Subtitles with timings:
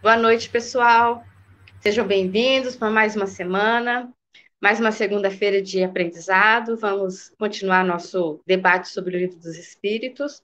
[0.00, 1.24] Boa noite, pessoal.
[1.80, 4.14] Sejam bem-vindos para mais uma semana,
[4.60, 6.76] mais uma segunda-feira de aprendizado.
[6.76, 10.40] Vamos continuar nosso debate sobre o livro dos Espíritos.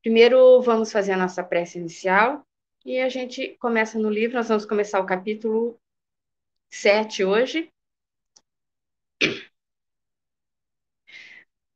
[0.00, 2.42] Primeiro, vamos fazer a nossa prece inicial
[2.82, 4.38] e a gente começa no livro.
[4.38, 5.78] Nós vamos começar o capítulo
[6.70, 7.70] 7 hoje.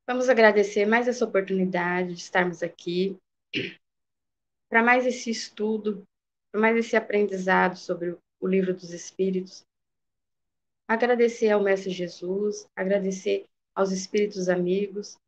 [0.06, 3.18] Vamos agradecer mais essa oportunidade de estarmos aqui
[4.68, 6.06] para mais esse estudo,
[6.50, 9.64] para mais esse aprendizado sobre o livro dos Espíritos.
[10.88, 15.18] Agradecer ao Mestre Jesus, agradecer aos Espíritos amigos,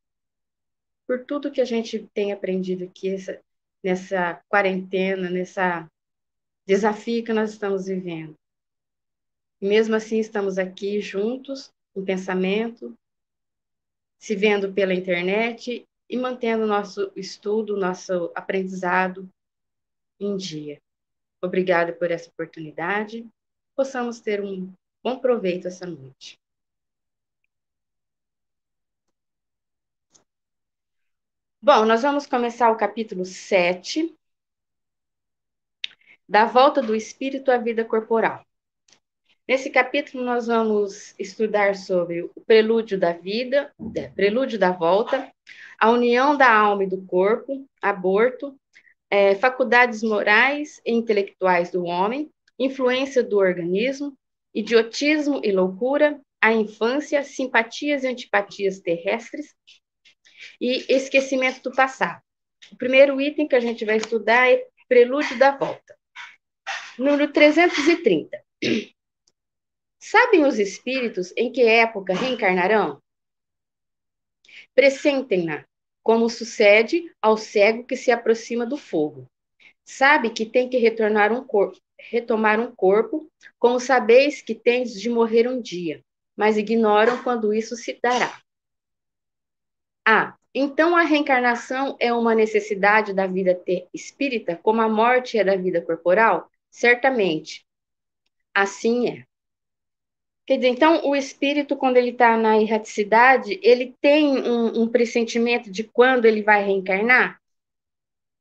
[1.06, 3.40] por tudo que a gente tem aprendido aqui essa,
[3.82, 5.90] nessa quarentena, nessa
[6.66, 8.36] desafio que nós estamos vivendo.
[9.60, 12.94] E mesmo assim, estamos aqui juntos, em pensamento,
[14.18, 19.28] se vendo pela internet e mantendo nosso estudo, nosso aprendizado
[20.18, 20.80] em dia.
[21.42, 23.26] Obrigada por essa oportunidade.
[23.76, 26.38] Possamos ter um bom proveito essa noite.
[31.60, 34.16] Bom, nós vamos começar o capítulo 7
[36.28, 38.47] da volta do espírito à vida corporal.
[39.48, 45.32] Nesse capítulo, nós vamos estudar sobre o prelúdio da vida, é, prelúdio da volta,
[45.80, 48.54] a união da alma e do corpo, aborto,
[49.10, 54.12] é, faculdades morais e intelectuais do homem, influência do organismo,
[54.54, 59.54] idiotismo e loucura, a infância, simpatias e antipatias terrestres
[60.60, 62.20] e esquecimento do passado.
[62.70, 65.96] O primeiro item que a gente vai estudar é prelúdio da volta.
[66.98, 68.38] Número 330.
[69.98, 73.02] Sabem os espíritos em que época reencarnarão?
[74.74, 75.64] Pressentem-na,
[76.02, 79.26] como sucede ao cego que se aproxima do fogo.
[79.84, 85.10] Sabe que tem que retornar um corpo, retomar um corpo, como sabeis que tendes de
[85.10, 86.02] morrer um dia,
[86.36, 88.40] mas ignoram quando isso se dará.
[90.06, 93.60] Ah, então a reencarnação é uma necessidade da vida
[93.92, 96.50] espírita, como a morte é da vida corporal?
[96.70, 97.66] Certamente.
[98.54, 99.27] Assim é.
[100.48, 105.70] Quer dizer, então, o espírito, quando ele está na erraticidade, ele tem um, um, pressentimento
[105.70, 107.38] de quando ele vai reencarnar?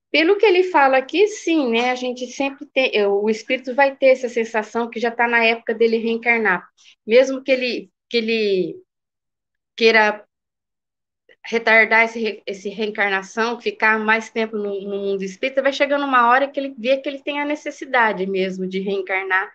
[0.10, 1.92] Pelo que ele fala aqui, sim, né?
[1.92, 5.74] A gente sempre tem, o espírito vai ter essa sensação que já está na época
[5.74, 6.66] dele reencarnar.
[7.06, 8.82] Mesmo que ele, que ele
[9.76, 10.26] queira
[11.44, 16.48] retardar esse, esse reencarnação, ficar mais tempo no, no mundo espírita, vai chegando uma hora
[16.50, 19.52] que ele vê que ele tem a necessidade mesmo de reencarnar,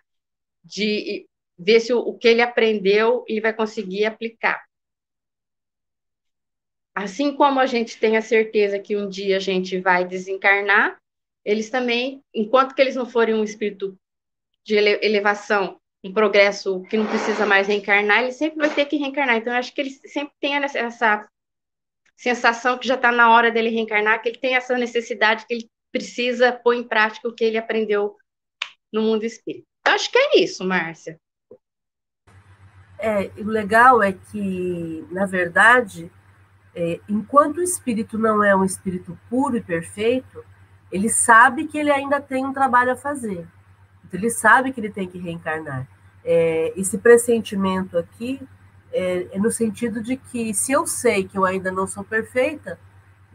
[0.63, 1.25] de
[1.57, 4.63] ver se o, o que ele aprendeu ele vai conseguir aplicar.
[6.95, 10.99] Assim como a gente tem a certeza que um dia a gente vai desencarnar,
[11.43, 13.97] eles também, enquanto que eles não forem um espírito
[14.63, 19.37] de elevação, um progresso que não precisa mais reencarnar, ele sempre vai ter que reencarnar.
[19.37, 21.27] Então, eu acho que ele sempre tem essa
[22.15, 25.69] sensação que já está na hora dele reencarnar, que ele tem essa necessidade, que ele
[25.91, 28.15] precisa pôr em prática o que ele aprendeu
[28.91, 29.65] no mundo espírita.
[29.85, 31.19] Eu acho que é isso, Márcia.
[33.05, 36.09] É, o legal é que, na verdade,
[36.73, 40.41] é, enquanto o espírito não é um espírito puro e perfeito,
[40.89, 43.45] ele sabe que ele ainda tem um trabalho a fazer.
[44.05, 45.85] Então, ele sabe que ele tem que reencarnar.
[46.23, 48.39] É, esse pressentimento aqui
[48.93, 52.79] é, é, no sentido de que, se eu sei que eu ainda não sou perfeita,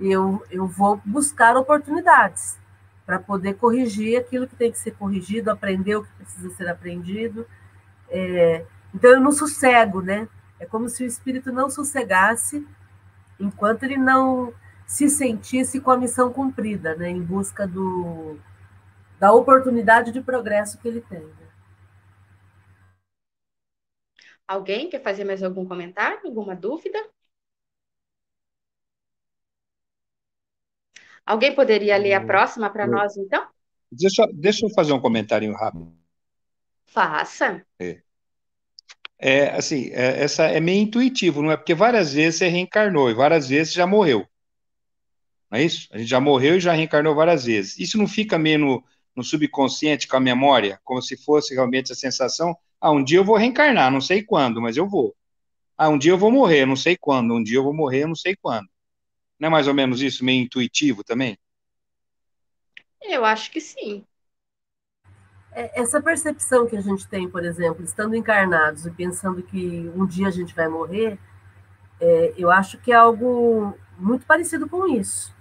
[0.00, 2.58] eu, eu vou buscar oportunidades
[3.04, 7.46] para poder corrigir aquilo que tem que ser corrigido, aprender o que precisa ser aprendido.
[8.08, 8.64] É,
[8.94, 10.28] então eu não sossego, né?
[10.59, 12.66] É como se o espírito não sossegasse
[13.38, 14.53] enquanto ele não
[14.87, 17.10] se sentisse com a missão cumprida, né?
[17.10, 18.38] Em busca do,
[19.19, 21.21] da oportunidade de progresso que ele tem.
[21.21, 21.49] Né?
[24.47, 26.99] Alguém quer fazer mais algum comentário, alguma dúvida?
[31.26, 33.46] Alguém poderia ler a próxima para nós, então?
[33.93, 35.94] Deixa, deixa eu fazer um comentário rápido.
[36.87, 37.62] Faça.
[37.79, 38.02] É.
[39.19, 41.56] É, assim, é, essa é meio intuitivo, não é?
[41.56, 44.26] Porque várias vezes você reencarnou e várias vezes já morreu.
[45.50, 45.88] Não é isso?
[45.91, 47.79] A gente já morreu e já reencarnou várias vezes.
[47.79, 48.85] Isso não fica meio no,
[49.17, 53.25] no subconsciente, com a memória, como se fosse realmente a sensação: ah, um dia eu
[53.25, 55.17] vou reencarnar, não sei quando, mas eu vou.
[55.76, 57.35] Ah, um dia eu vou morrer, não sei quando.
[57.35, 58.69] Um dia eu vou morrer, não sei quando.
[59.38, 61.38] Não é mais ou menos isso, meio intuitivo também?
[63.03, 64.05] Eu acho que sim.
[65.52, 70.06] É, essa percepção que a gente tem, por exemplo, estando encarnados e pensando que um
[70.06, 71.18] dia a gente vai morrer,
[72.00, 75.34] é, eu acho que é algo muito parecido com isso.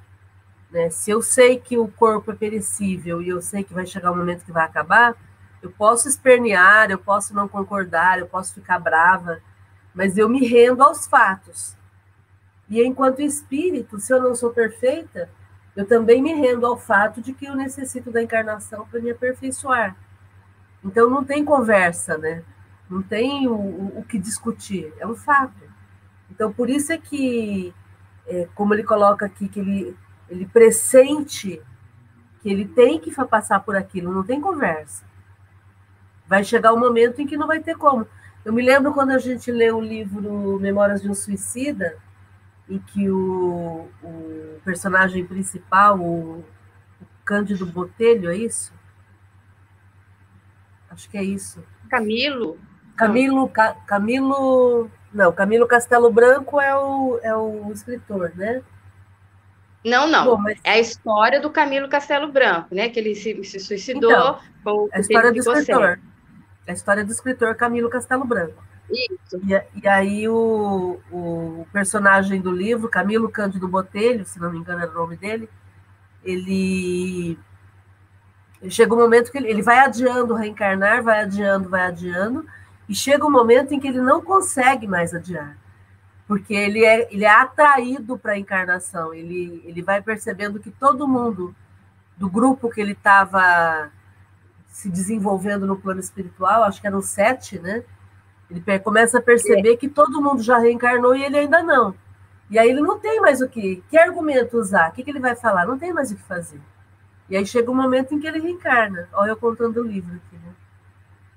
[0.71, 0.89] Né?
[0.89, 4.17] Se eu sei que o corpo é perecível e eu sei que vai chegar um
[4.17, 5.15] momento que vai acabar,
[5.61, 9.41] eu posso espernear, eu posso não concordar, eu posso ficar brava,
[9.93, 11.75] mas eu me rendo aos fatos.
[12.69, 15.29] E enquanto espírito, se eu não sou perfeita,
[15.77, 19.95] eu também me rendo ao fato de que eu necessito da encarnação para me aperfeiçoar.
[20.83, 22.43] Então não tem conversa, né?
[22.89, 25.53] Não tem o, o, o que discutir, é um fato.
[26.31, 27.71] Então por isso é que,
[28.25, 29.95] é, como ele coloca aqui, que ele,
[30.27, 31.61] ele pressente
[32.41, 35.05] que ele tem que passar por aquilo, não tem conversa.
[36.27, 38.07] Vai chegar um momento em que não vai ter como.
[38.43, 41.97] Eu me lembro quando a gente leu o livro Memórias de um Suicida,
[42.69, 48.73] em que o, o personagem principal, o, o Cândido Botelho, é isso?
[50.89, 51.63] Acho que é isso.
[51.89, 52.59] Camilo.
[52.95, 58.61] Camilo, Ca, Camilo, não, Camilo Castelo Branco é o, é o escritor, né?
[59.85, 60.25] Não, não.
[60.25, 60.59] Bom, mas...
[60.63, 62.89] É a história do Camilo Castelo Branco, né?
[62.89, 64.11] Que ele se, se suicidou.
[64.11, 65.99] Então, é a história do escritor.
[66.65, 68.66] É a história do escritor Camilo Castelo Branco.
[68.89, 69.09] E,
[69.75, 74.91] e aí o, o, personagem do livro, Camilo Cândido Botelho, se não me engano era
[74.91, 75.49] o nome dele,
[76.23, 77.37] ele,
[78.61, 82.45] ele chega um momento que ele, ele vai adiando reencarnar, vai adiando, vai adiando,
[82.87, 85.57] e chega um momento em que ele não consegue mais adiar,
[86.25, 91.07] porque ele é, ele é atraído para a encarnação, ele, ele vai percebendo que todo
[91.07, 91.53] mundo
[92.15, 93.91] do grupo que ele estava
[94.69, 97.83] se desenvolvendo no plano espiritual, acho que eram sete, né?
[98.49, 99.77] Ele começa a perceber é.
[99.77, 101.93] que todo mundo já reencarnou e ele ainda não.
[102.49, 105.19] E aí ele não tem mais o que, que argumento usar, o que, que ele
[105.19, 105.65] vai falar?
[105.65, 106.61] Não tem mais o que fazer.
[107.29, 109.09] E aí chega um momento em que ele reencarna.
[109.11, 110.53] Olha eu contando o livro aqui, né?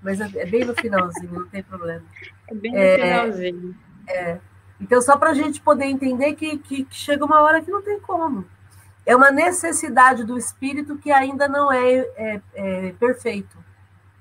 [0.01, 2.05] Mas é, é bem no finalzinho, não tem problema.
[2.49, 3.77] É bem no é, finalzinho.
[4.07, 4.39] É.
[4.81, 7.83] Então, só para a gente poder entender que, que, que, chega uma hora que não
[7.83, 8.47] tem como.
[9.05, 13.59] É uma necessidade do espírito que ainda não é, é, é perfeito.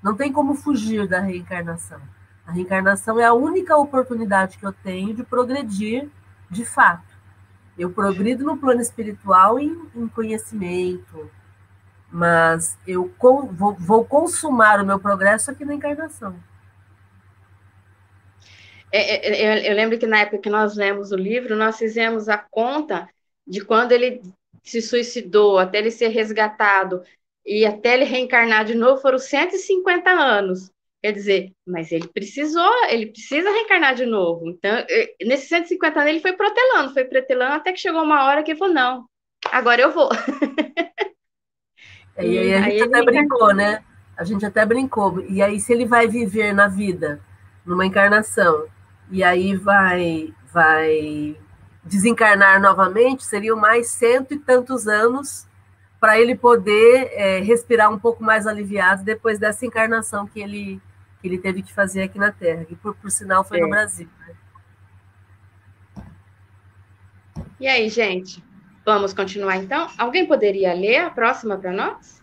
[0.02, 2.00] Não tem como fugir da reencarnação.
[2.50, 6.10] A reencarnação é a única oportunidade que eu tenho de progredir
[6.50, 7.16] de fato.
[7.78, 11.30] Eu progrido no plano espiritual em, em conhecimento,
[12.10, 16.34] mas eu com, vou, vou, consumar o meu progresso aqui na encarnação.
[18.90, 22.28] É, é, é, eu lembro que na época que nós lemos o livro, nós fizemos
[22.28, 23.08] a conta
[23.46, 24.22] de quando ele
[24.64, 27.00] se suicidou, até ele ser resgatado
[27.46, 30.72] e até ele reencarnar de novo, foram 150 anos.
[31.02, 34.50] Quer dizer, mas ele precisou, ele precisa reencarnar de novo.
[34.50, 34.70] Então,
[35.22, 38.58] nesses 150 anos, ele foi protelando, foi protelando, até que chegou uma hora que ele
[38.58, 39.06] falou: não,
[39.50, 40.10] agora eu vou.
[42.18, 43.82] E aí a gente aí até brincou, né?
[44.16, 45.24] A gente até brincou.
[45.28, 47.20] E aí, se ele vai viver na vida,
[47.64, 48.66] numa encarnação,
[49.10, 51.36] e aí vai, vai
[51.84, 55.46] desencarnar novamente, seriam mais cento e tantos anos
[55.98, 60.80] para ele poder é, respirar um pouco mais aliviado depois dessa encarnação que ele
[61.20, 63.62] que ele teve que fazer aqui na Terra, que por, por sinal foi é.
[63.62, 64.08] no Brasil.
[64.18, 64.34] Né?
[67.60, 68.42] E aí, gente?
[68.84, 69.88] Vamos continuar então?
[69.98, 72.22] Alguém poderia ler a próxima para nós?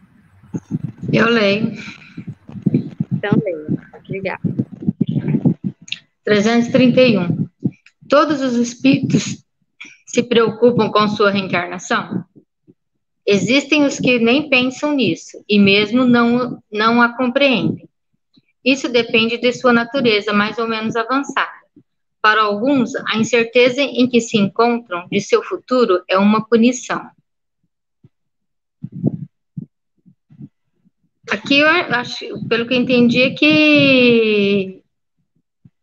[1.13, 1.73] Eu leio.
[3.11, 3.67] Então, leia.
[3.93, 4.41] Obrigada.
[6.23, 7.47] 331.
[8.09, 9.43] Todos os espíritos
[10.07, 12.25] se preocupam com sua reencarnação?
[13.25, 17.87] Existem os que nem pensam nisso e mesmo não, não a compreendem.
[18.63, 21.57] Isso depende de sua natureza mais ou menos avançada.
[22.21, 27.09] Para alguns, a incerteza em que se encontram de seu futuro é uma punição.
[31.29, 34.81] Aqui eu acho, pelo que eu entendi, é que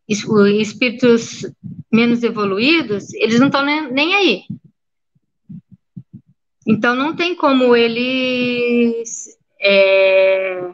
[0.08, 1.46] espíritos
[1.92, 4.42] menos evoluídos, eles não estão nem, nem aí.
[6.66, 10.72] Então não tem como eles é,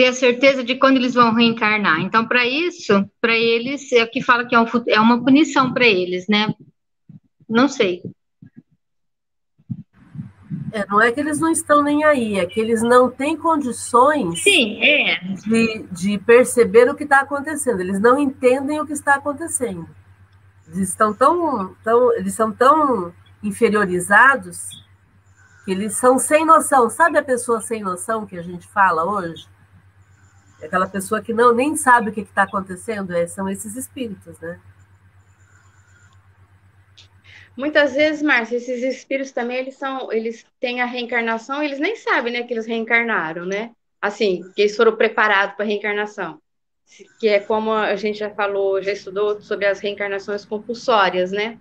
[0.00, 2.00] ter a certeza de quando eles vão reencarnar.
[2.00, 5.74] Então, para isso, para eles, é o que fala que é, um, é uma punição
[5.74, 6.54] para eles, né?
[7.46, 8.02] Não sei.
[10.72, 14.42] É, não é que eles não estão nem aí, é que eles não têm condições
[14.42, 15.18] Sim, é.
[15.34, 17.80] de, de perceber o que está acontecendo.
[17.80, 19.86] Eles não entendem o que está acontecendo.
[20.66, 24.66] Eles estão tão, tão, eles são tão inferiorizados
[25.66, 26.88] que eles são sem noção.
[26.88, 29.46] Sabe a pessoa sem noção que a gente fala hoje?
[30.62, 34.58] Aquela pessoa que não nem sabe o que está acontecendo, é, são esses espíritos, né?
[37.56, 42.32] Muitas vezes, Márcia, esses espíritos também, eles são, eles têm a reencarnação, eles nem sabem,
[42.32, 43.72] né, que eles reencarnaram, né?
[44.00, 46.40] Assim, que eles foram preparados para a reencarnação.
[47.18, 51.58] Que é como a gente já falou, já estudou sobre as reencarnações compulsórias, né?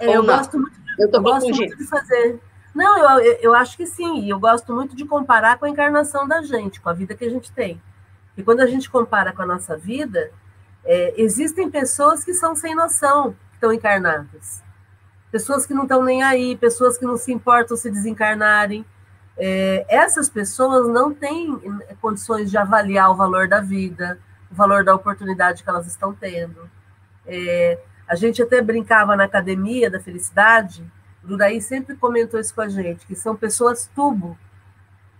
[0.00, 2.40] É, eu gosto muito eu, eu gosto muito de fazer.
[2.74, 6.26] Não, eu, eu acho que sim, e eu gosto muito de comparar com a encarnação
[6.26, 7.80] da gente, com a vida que a gente tem.
[8.36, 10.32] E quando a gente compara com a nossa vida,
[10.84, 14.62] é, existem pessoas que são sem noção, que estão encarnadas.
[15.30, 18.84] Pessoas que não estão nem aí, pessoas que não se importam se desencarnarem.
[19.36, 21.58] É, essas pessoas não têm
[22.00, 24.18] condições de avaliar o valor da vida,
[24.50, 26.68] o valor da oportunidade que elas estão tendo.
[27.26, 30.84] É, a gente até brincava na academia da felicidade,
[31.24, 34.38] o Duraí sempre comentou isso com a gente, que são pessoas tubo,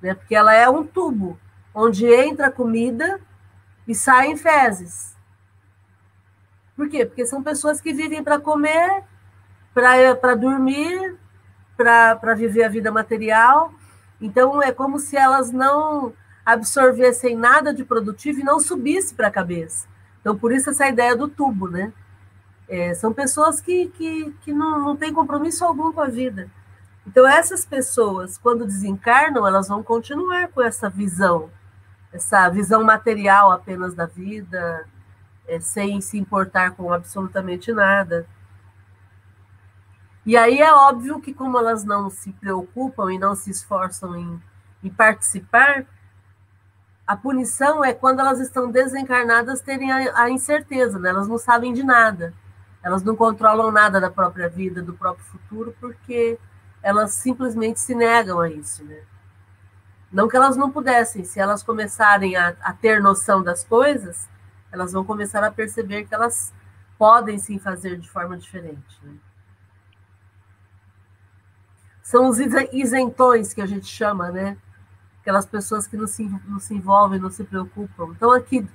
[0.03, 0.15] né?
[0.15, 1.41] porque ela é um tubo,
[1.75, 3.19] onde entra comida
[3.89, 5.17] e saem fezes.
[6.77, 7.07] Por quê?
[7.07, 9.03] Porque são pessoas que vivem para comer,
[9.73, 11.17] para dormir,
[11.75, 13.73] para viver a vida material.
[14.21, 16.13] Então, é como se elas não
[16.45, 19.89] absorvessem nada de produtivo e não subisse para a cabeça.
[20.21, 21.93] Então, por isso essa ideia do tubo, né?
[22.69, 26.51] É, são pessoas que, que, que não, não têm compromisso algum com a vida.
[27.07, 31.51] Então, essas pessoas, quando desencarnam, elas vão continuar com essa visão,
[32.13, 34.89] essa visão material apenas da vida,
[35.47, 38.27] é, sem se importar com absolutamente nada.
[40.25, 44.43] E aí é óbvio que, como elas não se preocupam e não se esforçam em,
[44.83, 45.85] em participar,
[47.07, 51.11] a punição é quando elas estão desencarnadas terem a, a incerteza, né?
[51.11, 52.33] elas não sabem de nada.
[52.85, 56.39] Elas não controlam nada da própria vida, do próprio futuro, porque
[56.83, 59.01] elas simplesmente se negam a isso, né?
[60.13, 64.29] Não que elas não pudessem, se elas começarem a, a ter noção das coisas,
[64.71, 66.53] elas vão começar a perceber que elas
[66.99, 69.01] podem sim fazer de forma diferente.
[69.03, 69.15] Né?
[72.03, 74.59] São os isentões que a gente chama, né?
[75.23, 78.69] Aquelas pessoas que não se, não se envolvem, não se preocupam, estão aqui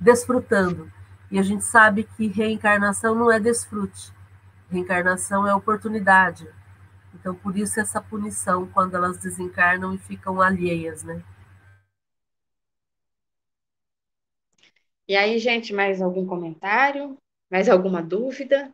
[0.00, 0.90] desfrutando.
[1.30, 4.12] E a gente sabe que reencarnação não é desfrute,
[4.68, 6.48] reencarnação é oportunidade.
[7.14, 11.22] Então, por isso, essa punição quando elas desencarnam e ficam alheias, né?
[15.08, 17.16] E aí, gente, mais algum comentário?
[17.50, 18.70] Mais alguma dúvida?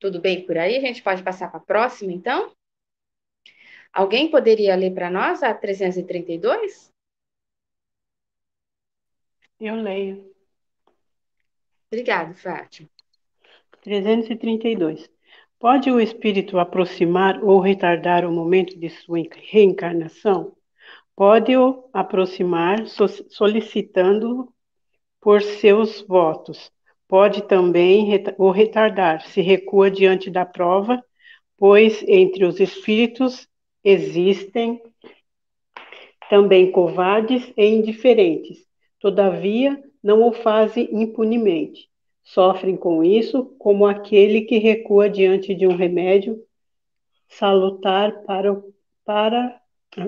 [0.00, 0.76] Tudo bem por aí?
[0.76, 2.52] A gente pode passar para a próxima, então?
[3.92, 6.89] Alguém poderia ler para nós a 332?
[9.60, 10.24] Eu leio.
[11.92, 12.88] Obrigada, Fátima.
[13.82, 15.10] 332.
[15.58, 19.18] Pode o espírito aproximar ou retardar o momento de sua
[19.50, 20.56] reencarnação?
[21.14, 24.50] Pode-o aproximar solicitando
[25.20, 26.72] por seus votos.
[27.06, 31.04] Pode também o retardar, se recua diante da prova,
[31.58, 33.46] pois entre os espíritos
[33.84, 34.80] existem
[36.30, 38.69] também covardes e indiferentes,
[39.00, 41.88] Todavia, não o fazem impunemente.
[42.22, 46.38] Sofrem com isso como aquele que recua diante de um remédio
[47.26, 48.62] salutar para,
[49.04, 49.60] para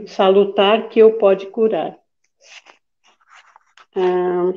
[0.07, 1.99] salutar que o pode curar.
[3.97, 4.53] Ah,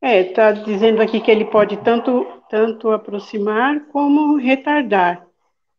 [0.00, 5.26] é, está dizendo aqui que ele pode tanto, tanto aproximar como retardar,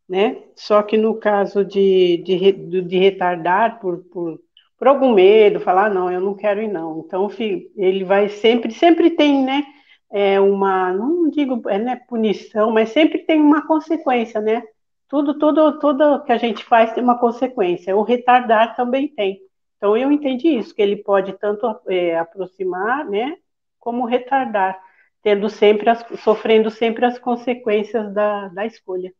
[0.07, 0.43] né?
[0.55, 4.39] Só que no caso de, de, de retardar por, por
[4.77, 7.03] por algum medo, falar, não, eu não quero ir não.
[7.05, 7.29] Então,
[7.75, 9.63] ele vai sempre, sempre tem, né,
[10.11, 14.63] é uma, não digo, é, né, punição, mas sempre tem uma consequência, né?
[15.07, 17.95] Tudo, tudo, tudo que a gente faz tem uma consequência.
[17.95, 19.39] O retardar também tem.
[19.77, 23.37] Então, eu entendi isso, que ele pode tanto é, aproximar, né,
[23.79, 24.79] como retardar,
[25.21, 29.13] tendo sempre, as, sofrendo sempre as consequências da, da escolha.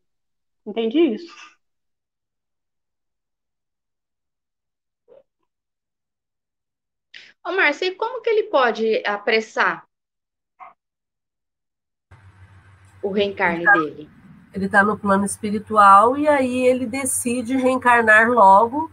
[0.66, 1.53] Entendi isso.
[7.46, 9.84] Ô, Márcia, e como que ele pode apressar
[13.02, 14.10] o reencarne ele tá, dele?
[14.54, 18.90] Ele está no plano espiritual e aí ele decide reencarnar logo,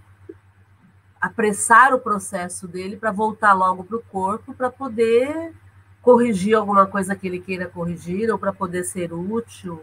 [1.21, 5.53] apressar o processo dele para voltar logo para o corpo, para poder
[6.01, 9.81] corrigir alguma coisa que ele queira corrigir ou para poder ser útil.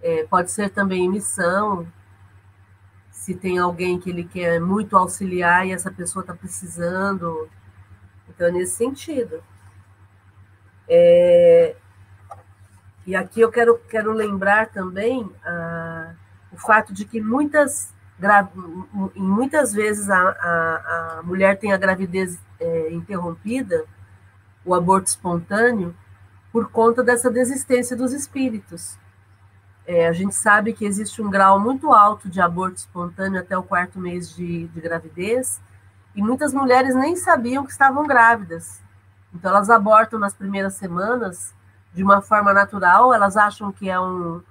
[0.00, 1.86] É, pode ser também missão,
[3.10, 7.50] se tem alguém que ele quer muito auxiliar e essa pessoa está precisando
[8.34, 9.42] então, é nesse sentido.
[10.88, 11.76] É,
[13.06, 16.12] e aqui eu quero, quero lembrar também ah,
[16.52, 17.92] o fato de que muitas,
[19.14, 23.84] muitas vezes a, a, a mulher tem a gravidez é, interrompida,
[24.64, 25.94] o aborto espontâneo,
[26.52, 28.98] por conta dessa desistência dos espíritos.
[29.84, 33.62] É, a gente sabe que existe um grau muito alto de aborto espontâneo até o
[33.64, 35.60] quarto mês de, de gravidez,
[36.14, 38.80] e muitas mulheres nem sabiam que estavam grávidas.
[39.34, 41.54] Então, elas abortam nas primeiras semanas
[41.94, 44.42] de uma forma natural, elas acham que é um,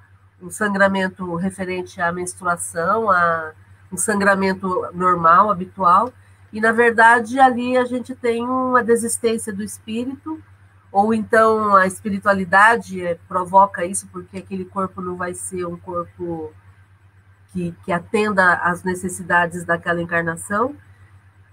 [0.41, 3.51] um sangramento referente à menstruação, a
[3.91, 6.13] um sangramento normal, habitual,
[6.53, 10.41] e na verdade ali a gente tem uma desistência do espírito,
[10.91, 16.53] ou então a espiritualidade é, provoca isso porque aquele corpo não vai ser um corpo
[17.51, 20.75] que, que atenda às necessidades daquela encarnação,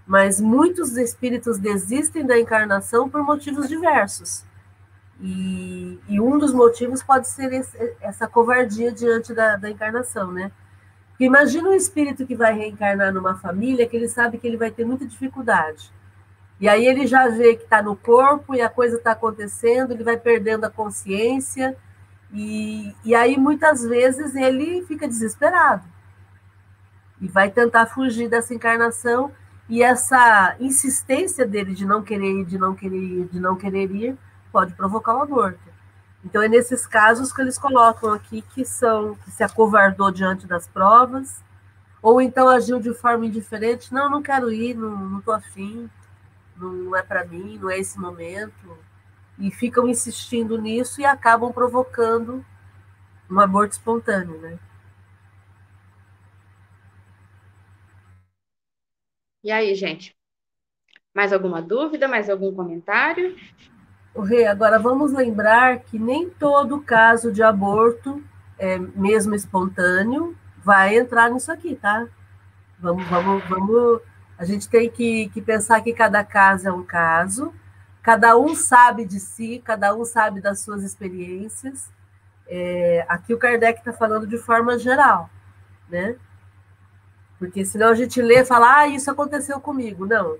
[0.09, 4.43] mas muitos espíritos desistem da encarnação por motivos diversos.
[5.21, 10.51] E, e um dos motivos pode ser esse, essa covardia diante da, da encarnação, né?
[11.11, 14.71] Porque imagina um espírito que vai reencarnar numa família que ele sabe que ele vai
[14.71, 15.93] ter muita dificuldade.
[16.59, 20.05] E aí ele já vê que está no corpo e a coisa está acontecendo, ele
[20.05, 21.77] vai perdendo a consciência,
[22.33, 25.85] e, e aí muitas vezes ele fica desesperado
[27.21, 29.33] e vai tentar fugir dessa encarnação,
[29.69, 33.91] e essa insistência dele de não querer ir, de não querer ir, de não querer
[33.91, 34.17] ir,
[34.51, 35.61] pode provocar o aborto.
[36.25, 40.67] Então, é nesses casos que eles colocam aqui que são que se acovardou diante das
[40.67, 41.43] provas,
[42.03, 45.89] ou então agiu de forma indiferente, não, não quero ir, não estou afim,
[46.57, 48.79] não, não é para mim, não é esse momento,
[49.39, 52.45] e ficam insistindo nisso e acabam provocando
[53.31, 54.59] um aborto espontâneo, né?
[59.43, 60.17] E aí, gente?
[61.15, 62.09] Mais alguma dúvida?
[62.09, 63.37] Mais algum comentário?
[64.15, 68.23] O Rei, agora vamos lembrar que nem todo caso de aborto,
[68.59, 72.07] é, mesmo espontâneo, vai entrar nisso aqui, tá?
[72.79, 74.01] Vamos, vamos, vamos.
[74.37, 77.53] A gente tem que, que pensar que cada caso é um caso,
[78.03, 81.91] cada um sabe de si, cada um sabe das suas experiências.
[82.47, 85.31] É, aqui o Kardec está falando de forma geral,
[85.89, 86.17] né?
[87.39, 90.05] Porque senão a gente lê e fala, ah, isso aconteceu comigo.
[90.05, 90.37] Não,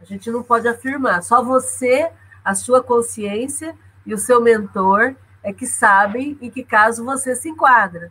[0.00, 1.22] a gente não pode afirmar.
[1.22, 2.10] Só você
[2.44, 3.74] a sua consciência
[4.06, 8.10] e o seu mentor é que sabem em que caso você se enquadra,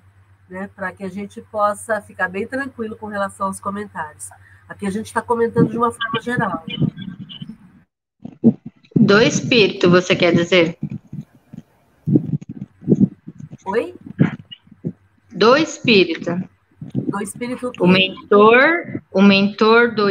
[0.50, 0.70] né?
[0.76, 4.30] Para que a gente possa ficar bem tranquilo com relação aos comentários.
[4.70, 6.64] Aqui a gente está comentando de uma forma geral.
[8.96, 10.78] Do espírito, você quer dizer?
[13.66, 13.96] Oi?
[15.32, 16.32] Do espírito.
[16.94, 17.72] Do espírito.
[17.80, 20.08] O mentor, o mentor do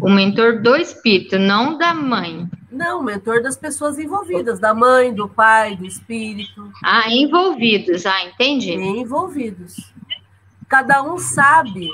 [0.00, 2.48] o mentor do espírito, não da mãe.
[2.70, 6.72] Não, mentor das pessoas envolvidas, da mãe, do pai, do espírito.
[6.82, 8.72] Ah, envolvidos, ah, entendi.
[8.72, 9.92] Envolvidos.
[10.68, 11.88] Cada um sabe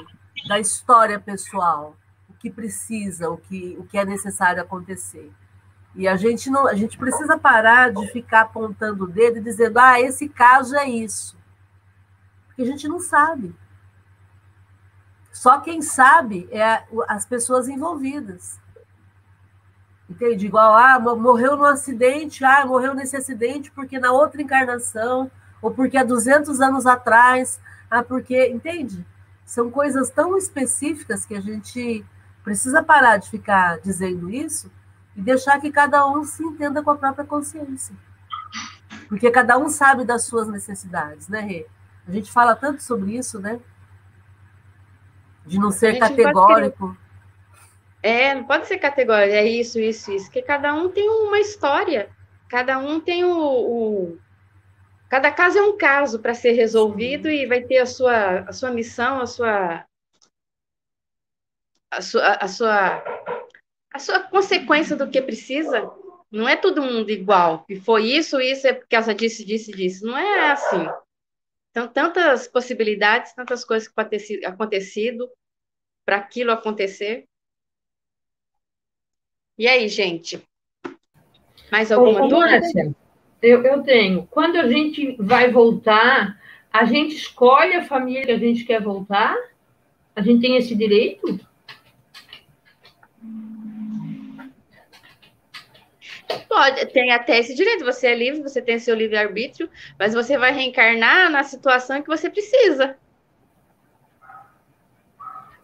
[0.46, 1.96] da história pessoal,
[2.30, 5.30] o que precisa, o que, o que é necessário acontecer.
[5.94, 9.78] E a gente não, a gente precisa parar de ficar apontando o dedo e dizendo,
[9.78, 11.36] ah, esse caso é isso.
[12.46, 13.54] Porque a gente não sabe.
[15.38, 18.58] Só quem sabe é as pessoas envolvidas.
[20.10, 20.46] Entende?
[20.46, 25.30] Igual, ah, morreu no acidente, ah, morreu nesse acidente porque na outra encarnação,
[25.62, 29.06] ou porque há 200 anos atrás, ah, porque, entende?
[29.44, 32.04] São coisas tão específicas que a gente
[32.42, 34.68] precisa parar de ficar dizendo isso
[35.14, 37.94] e deixar que cada um se entenda com a própria consciência.
[39.08, 41.64] Porque cada um sabe das suas necessidades, né, Rê?
[42.08, 43.60] A gente fala tanto sobre isso, né?
[45.48, 46.96] De não ser categórico.
[48.02, 52.08] É, não pode ser categórico, é isso, isso, isso, porque cada um tem uma história,
[52.48, 53.36] cada um tem o.
[53.36, 54.18] o...
[55.08, 57.34] cada caso é um caso para ser resolvido Sim.
[57.34, 59.84] e vai ter a sua, a sua missão, a sua.
[61.90, 63.04] A sua, a sua,
[63.92, 65.90] a sua consequência do que precisa.
[66.30, 67.64] Não é todo mundo igual.
[67.68, 70.04] E foi isso, isso é porque ela disse, disse, disse.
[70.04, 70.86] Não é assim.
[71.70, 75.30] Então, tantas possibilidades, tantas coisas que podem ter acontecido
[76.08, 77.26] para aquilo acontecer.
[79.58, 80.42] E aí, gente?
[81.70, 82.60] Mais alguma Ô, dúvida?
[82.60, 82.96] Márcia,
[83.42, 84.26] eu, eu tenho.
[84.30, 86.40] Quando a gente vai voltar,
[86.72, 89.36] a gente escolhe a família que a gente quer voltar?
[90.16, 91.38] A gente tem esse direito?
[96.48, 97.84] Pode, tem até esse direito.
[97.84, 99.68] Você é livre, você tem seu livre-arbítrio,
[99.98, 102.96] mas você vai reencarnar na situação que você precisa.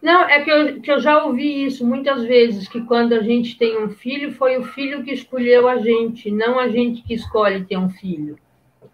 [0.05, 3.57] Não, é que eu, que eu já ouvi isso muitas vezes, que quando a gente
[3.57, 7.65] tem um filho, foi o filho que escolheu a gente, não a gente que escolhe
[7.65, 8.37] ter um filho.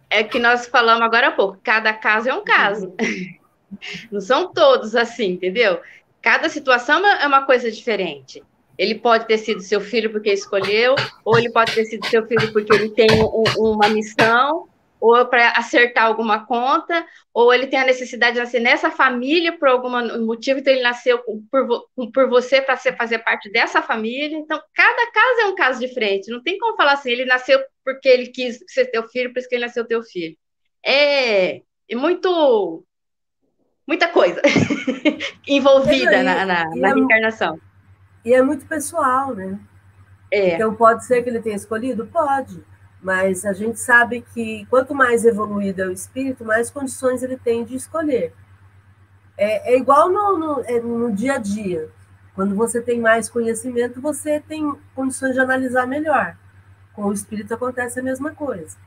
[0.09, 2.95] É que nós falamos agora há pouco, cada caso é um caso.
[4.09, 5.81] Não são todos assim, entendeu?
[6.21, 8.41] Cada situação é uma coisa diferente.
[8.77, 10.95] Ele pode ter sido seu filho porque escolheu,
[11.25, 14.65] ou ele pode ter sido seu filho porque ele tem um, uma missão,
[15.01, 19.67] ou para acertar alguma conta, ou ele tem a necessidade de nascer nessa família por
[19.67, 19.89] algum
[20.23, 21.17] motivo, então ele nasceu
[21.49, 24.37] por, por você para fazer parte dessa família.
[24.37, 26.29] Então, cada caso é um caso diferente.
[26.29, 29.49] Não tem como falar assim, ele nasceu porque ele quis ser teu filho, por isso
[29.49, 30.37] que ele nasceu teu filho.
[30.85, 32.85] É, é muito
[33.87, 34.39] muita coisa
[35.47, 37.59] envolvida é, na, na, na é, reencarnação.
[38.23, 39.59] E é muito pessoal, né?
[40.29, 40.53] É.
[40.53, 42.05] Então, pode ser que ele tenha escolhido?
[42.05, 42.63] Pode.
[43.01, 47.65] Mas a gente sabe que quanto mais evoluído é o espírito, mais condições ele tem
[47.65, 48.33] de escolher.
[49.37, 51.89] É, é igual no, no, é, no dia a dia.
[52.35, 56.37] Quando você tem mais conhecimento, você tem condições de analisar melhor.
[56.93, 58.77] Com o espírito acontece a mesma coisa.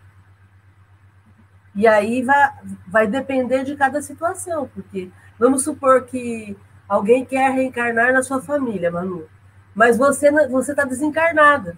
[1.75, 2.53] E aí vai,
[2.87, 6.57] vai depender de cada situação, porque vamos supor que
[6.89, 9.27] alguém quer reencarnar na sua família, Manu,
[9.75, 11.77] mas você você está desencarnada,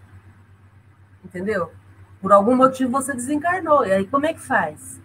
[1.25, 1.72] entendeu?
[2.20, 5.00] Por algum motivo você desencarnou, e aí como é que faz?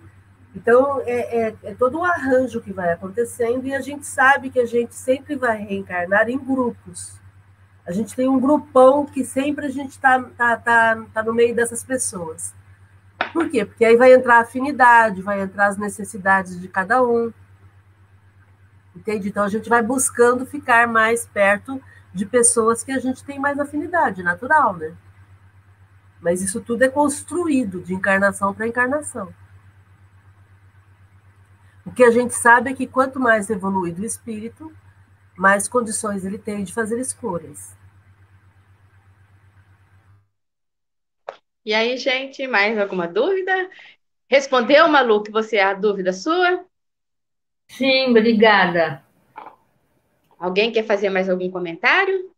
[0.56, 4.60] Então é, é, é todo um arranjo que vai acontecendo e a gente sabe que
[4.60, 7.20] a gente sempre vai reencarnar em grupos.
[7.86, 11.56] A gente tem um grupão que sempre a gente está tá, tá, tá no meio
[11.56, 12.54] dessas pessoas.
[13.34, 13.66] Por quê?
[13.66, 17.32] Porque aí vai entrar a afinidade, vai entrar as necessidades de cada um.
[18.96, 19.30] Entende?
[19.30, 21.82] Então a gente vai buscando ficar mais perto
[22.14, 24.94] de pessoas que a gente tem mais afinidade, natural, né?
[26.22, 29.34] Mas isso tudo é construído de encarnação para encarnação.
[31.86, 34.72] O que a gente sabe é que quanto mais evoluído o espírito,
[35.36, 37.76] mais condições ele tem de fazer escolhas.
[41.66, 43.70] E aí, gente, mais alguma dúvida?
[44.28, 46.66] Respondeu, Malu, que você é a dúvida sua?
[47.68, 49.04] Sim, obrigada.
[50.40, 52.32] Alguém quer fazer mais algum comentário?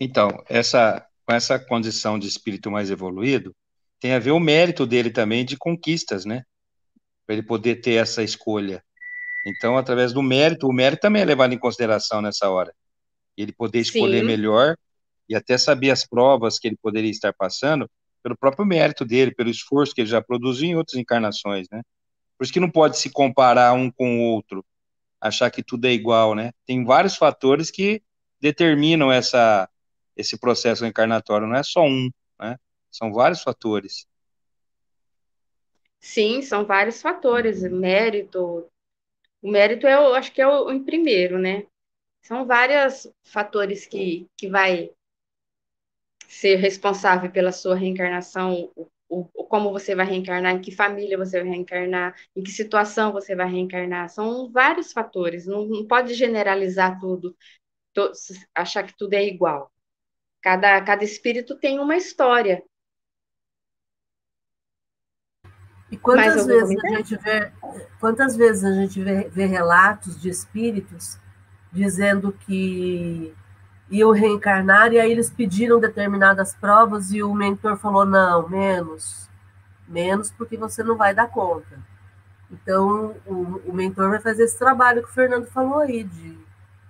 [0.00, 3.54] Então, essa, com essa condição de espírito mais evoluído,
[4.00, 6.44] tem a ver o mérito dele também de conquistas, né?
[7.24, 8.82] Para ele poder ter essa escolha.
[9.46, 12.74] Então, através do mérito, o mérito também é levado em consideração nessa hora.
[13.36, 14.26] Ele poder escolher Sim.
[14.26, 14.76] melhor
[15.28, 17.88] e até saber as provas que ele poderia estar passando
[18.22, 21.82] pelo próprio mérito dele, pelo esforço que ele já produziu em outras encarnações, né?
[22.38, 24.64] Por isso que não pode se comparar um com o outro,
[25.20, 26.52] achar que tudo é igual, né?
[26.66, 28.02] Tem vários fatores que
[28.40, 29.68] determinam essa,
[30.16, 32.56] esse processo encarnatório, não é só um, né?
[32.90, 34.06] São vários fatores.
[35.98, 37.62] Sim, são vários fatores.
[37.62, 38.68] Mérito.
[39.40, 41.66] O mérito é, eu acho que é o, em primeiro, né?
[42.22, 44.90] São vários fatores que, que vai
[46.28, 51.40] ser responsável pela sua reencarnação, o, o, como você vai reencarnar, em que família você
[51.40, 54.08] vai reencarnar, em que situação você vai reencarnar.
[54.08, 57.36] São vários fatores, não, não pode generalizar tudo,
[57.92, 58.12] to,
[58.54, 59.71] achar que tudo é igual.
[60.42, 62.62] Cada, cada espírito tem uma história.
[65.88, 67.52] E quantas vezes, a gente vê,
[68.00, 71.18] quantas vezes a gente vê, vê relatos de espíritos
[71.70, 73.32] dizendo que
[73.90, 79.30] iam reencarnar, e aí eles pediram determinadas provas e o mentor falou: não, menos,
[79.86, 81.78] menos porque você não vai dar conta.
[82.50, 86.38] Então, o, o mentor vai fazer esse trabalho que o Fernando falou aí, de,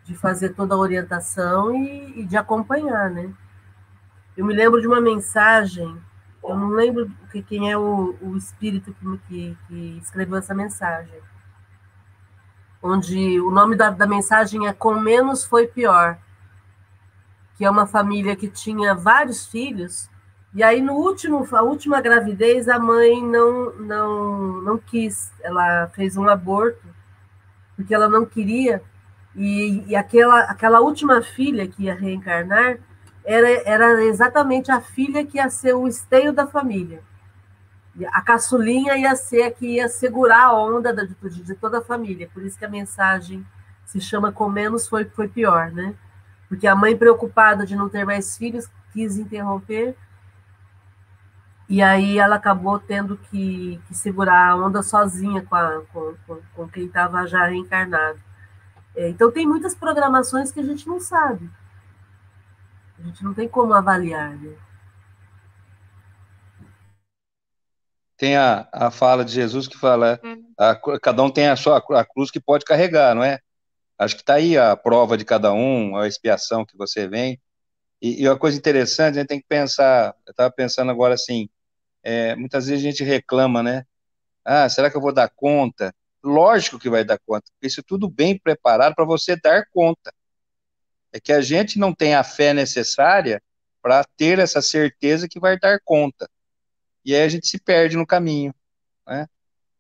[0.05, 3.33] de fazer toda a orientação e, e de acompanhar, né?
[4.37, 5.97] Eu me lembro de uma mensagem,
[6.42, 11.21] eu não lembro que, quem é o, o espírito que, que, que escreveu essa mensagem,
[12.83, 16.18] onde o nome da, da mensagem é Com Menos Foi Pior
[17.62, 20.11] que é uma família que tinha vários filhos,
[20.53, 26.16] e aí no último, a última gravidez a mãe não não não quis, ela fez
[26.16, 26.83] um aborto
[27.77, 28.83] porque ela não queria
[29.37, 32.79] e, e aquela aquela última filha que ia reencarnar
[33.25, 37.03] era, era exatamente a filha que ia ser o esteio da família.
[38.13, 42.31] A caçulinha ia ser a que ia segurar a onda de, de toda a família.
[42.33, 43.47] Por isso que a mensagem
[43.85, 45.95] se chama Com Menos Foi, foi Pior, né?
[46.53, 49.97] porque a mãe, preocupada de não ter mais filhos, quis interromper,
[51.67, 56.39] e aí ela acabou tendo que, que segurar a onda sozinha com, a, com, com,
[56.55, 58.21] com quem estava já reencarnado.
[58.95, 61.49] É, então, tem muitas programações que a gente não sabe.
[63.03, 64.37] A gente não tem como avaliar.
[64.37, 64.57] Né?
[68.17, 70.53] Tem a, a fala de Jesus que fala: hum.
[70.57, 73.41] a, cada um tem a sua a cruz que pode carregar, não é?
[73.99, 77.41] Acho que está aí a prova de cada um, a expiação que você vem.
[78.01, 81.49] E, e uma coisa interessante, a gente tem que pensar, eu estava pensando agora assim,
[82.03, 83.85] é, muitas vezes a gente reclama, né?
[84.45, 85.93] Ah, será que eu vou dar conta?
[86.23, 90.12] Lógico que vai dar conta, porque isso é tudo bem preparado para você dar conta.
[91.12, 93.42] É que a gente não tem a fé necessária
[93.83, 96.29] para ter essa certeza que vai dar conta.
[97.05, 98.55] e aí a gente se perde no caminho.
[99.07, 99.27] Né?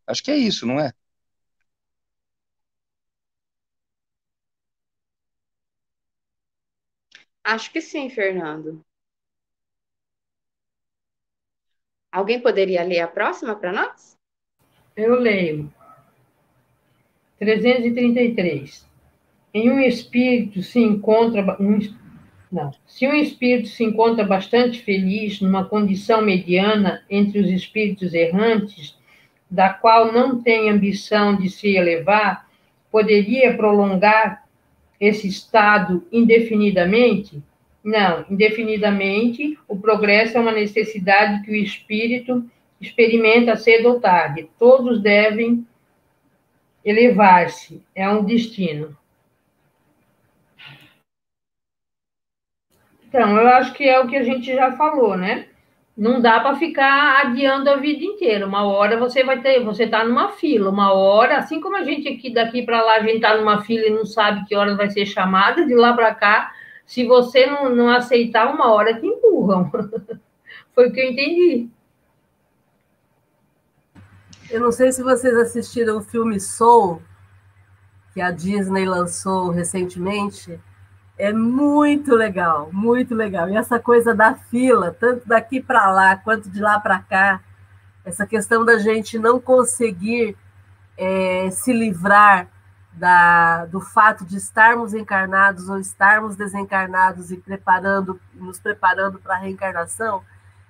[0.06, 0.92] Acho que é isso, não é?
[7.44, 8.84] Acho que sim, Fernando.
[12.10, 14.16] Alguém poderia ler a próxima para nós?
[14.94, 15.72] Eu leio.
[17.38, 18.91] 333.
[19.54, 21.78] Em um espírito se encontra um,
[22.52, 22.70] não.
[22.86, 28.94] Se um espírito se encontra bastante feliz numa condição mediana entre os espíritos errantes,
[29.50, 32.46] da qual não tem ambição de se elevar,
[32.90, 34.44] poderia prolongar
[35.00, 37.42] esse estado indefinidamente?
[37.82, 42.44] Não, indefinidamente, o progresso é uma necessidade que o espírito
[42.80, 44.48] experimenta cedo ou tarde.
[44.58, 45.66] Todos devem
[46.84, 48.96] elevar-se, é um destino.
[53.12, 55.44] Então, eu acho que é o que a gente já falou, né?
[55.94, 58.46] Não dá para ficar adiando a vida inteira.
[58.46, 62.08] Uma hora você vai ter, você está numa fila, uma hora, assim como a gente
[62.08, 64.88] aqui daqui para lá, a gente está numa fila e não sabe que hora vai
[64.88, 66.52] ser chamada, de lá para cá,
[66.86, 69.70] se você não, não aceitar, uma hora te empurram.
[70.74, 71.68] Foi o que eu entendi.
[74.50, 77.02] Eu não sei se vocês assistiram o filme Soul,
[78.14, 80.58] que a Disney lançou recentemente
[81.18, 83.48] é muito legal, muito legal.
[83.48, 87.40] E essa coisa da fila, tanto daqui para lá quanto de lá para cá,
[88.04, 90.36] essa questão da gente não conseguir
[90.96, 92.48] é, se livrar
[92.92, 99.38] da, do fato de estarmos encarnados ou estarmos desencarnados e preparando, nos preparando para a
[99.38, 100.22] reencarnação,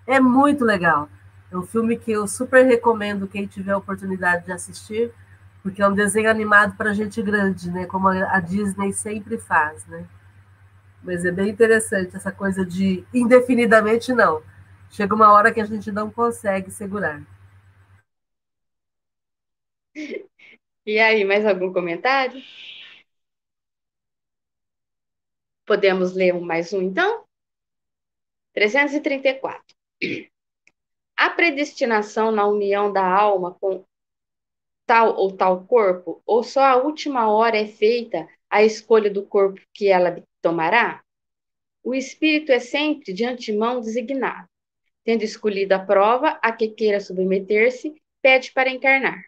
[0.06, 1.08] é muito legal.
[1.50, 5.12] É um filme que eu super recomendo quem tiver a oportunidade de assistir,
[5.62, 7.86] porque é um desenho animado para gente grande, né?
[7.86, 10.04] Como a Disney sempre faz, né?
[11.02, 14.42] Mas é bem interessante essa coisa de indefinidamente não.
[14.90, 17.22] Chega uma hora que a gente não consegue segurar.
[20.86, 22.40] E aí, mais algum comentário?
[25.66, 27.24] Podemos ler mais um, então?
[28.52, 29.74] 334.
[31.16, 33.84] A predestinação na união da alma com
[34.86, 39.60] tal ou tal corpo, ou só a última hora é feita a escolha do corpo
[39.72, 41.02] que ela tomará?
[41.82, 44.48] O espírito é sempre de antemão designado.
[45.04, 49.24] Tendo escolhido a prova a que queira submeter-se, pede para encarnar.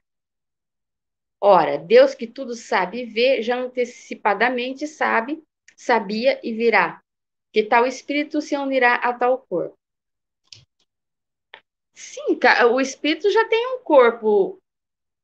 [1.41, 5.43] Ora, Deus que tudo sabe e vê, já antecipadamente sabe,
[5.77, 7.03] sabia e virá,
[7.53, 9.77] que tal espírito se unirá a tal corpo.
[11.93, 12.39] Sim,
[12.73, 14.61] o espírito já tem um corpo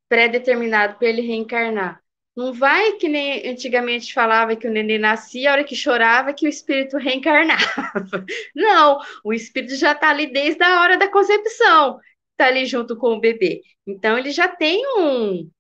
[0.09, 2.00] pré-determinado para ele reencarnar.
[2.37, 6.47] Não vai que nem antigamente falava que o neném nascia, a hora que chorava, que
[6.47, 8.25] o espírito reencarnava.
[8.55, 11.99] Não, o espírito já está ali desde a hora da concepção,
[12.33, 13.63] está ali junto com o bebê.
[13.87, 15.51] Então, ele já tem um,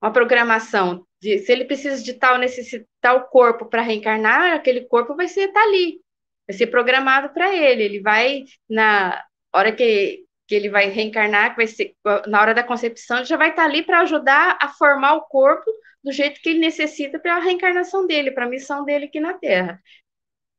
[0.00, 1.04] uma programação.
[1.20, 2.36] De, se ele precisa de tal,
[3.00, 6.00] tal corpo para reencarnar, aquele corpo vai ser tá ali,
[6.46, 7.82] vai ser programado para ele.
[7.82, 9.22] Ele vai, na
[9.52, 11.94] hora que que ele vai reencarnar, que vai ser
[12.26, 15.22] na hora da concepção, ele já vai estar tá ali para ajudar a formar o
[15.22, 15.70] corpo
[16.04, 19.32] do jeito que ele necessita para a reencarnação dele, para a missão dele aqui na
[19.34, 19.80] Terra.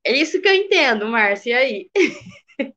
[0.04, 1.90] É isso que eu entendo, Márcia, e aí?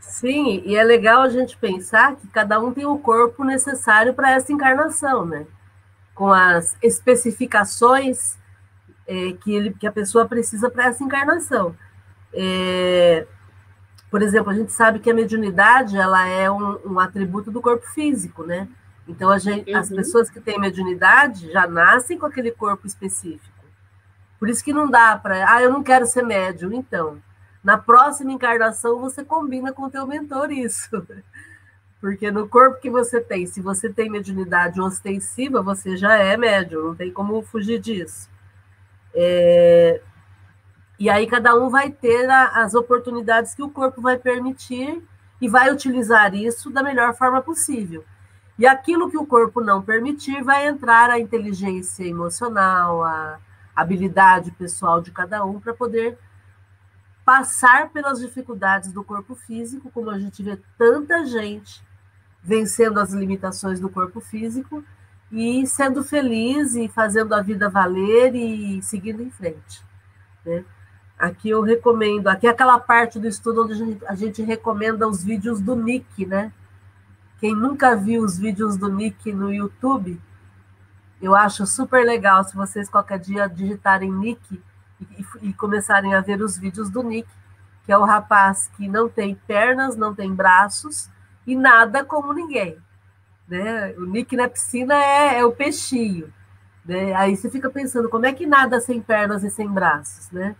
[0.00, 4.30] Sim, e é legal a gente pensar que cada um tem o corpo necessário para
[4.30, 5.46] essa encarnação, né?
[6.14, 8.38] Com as especificações
[9.06, 11.76] é, que, ele, que a pessoa precisa para essa encarnação.
[12.32, 13.26] É,
[14.10, 17.84] por exemplo, a gente sabe que a mediunidade ela é um, um atributo do corpo
[17.88, 18.68] físico, né?
[19.06, 19.78] Então, gente, uhum.
[19.78, 23.52] as pessoas que têm mediunidade já nascem com aquele corpo específico.
[24.38, 26.72] Por isso que não dá para, ah, eu não quero ser médium.
[26.72, 27.22] Então,
[27.62, 30.88] na próxima encarnação você combina com o teu mentor isso.
[32.00, 36.88] Porque no corpo que você tem, se você tem mediunidade ostensiva, você já é médium,
[36.88, 38.28] não tem como fugir disso.
[39.14, 40.02] É...
[40.98, 45.02] E aí cada um vai ter a, as oportunidades que o corpo vai permitir
[45.40, 48.04] e vai utilizar isso da melhor forma possível.
[48.58, 53.38] E aquilo que o corpo não permitir, vai entrar a inteligência emocional, a
[53.74, 56.16] habilidade pessoal de cada um para poder
[57.24, 61.82] passar pelas dificuldades do corpo físico, como a gente vê tanta gente
[62.42, 64.84] vencendo as limitações do corpo físico
[65.32, 69.82] e sendo feliz e fazendo a vida valer e seguindo em frente.
[70.44, 70.64] Né?
[71.18, 75.60] Aqui eu recomendo, aqui é aquela parte do estudo onde a gente, recomenda os vídeos
[75.60, 76.52] do Nick, né?
[77.44, 80.18] Quem nunca viu os vídeos do Nick no YouTube,
[81.20, 84.62] eu acho super legal se vocês qualquer dia digitarem Nick
[84.98, 87.28] e, e, começarem a ver os vídeos do Nick,
[87.84, 91.10] que é o rapaz que não tem pernas, não tem braços,
[91.46, 92.78] e nada como ninguém.
[93.46, 93.92] Né?
[93.98, 96.32] O Nick na piscina é, é o peixinho.
[96.82, 97.12] Né?
[97.12, 100.56] Aí você fica pensando, como é que nada sem pernas e sem braços, né?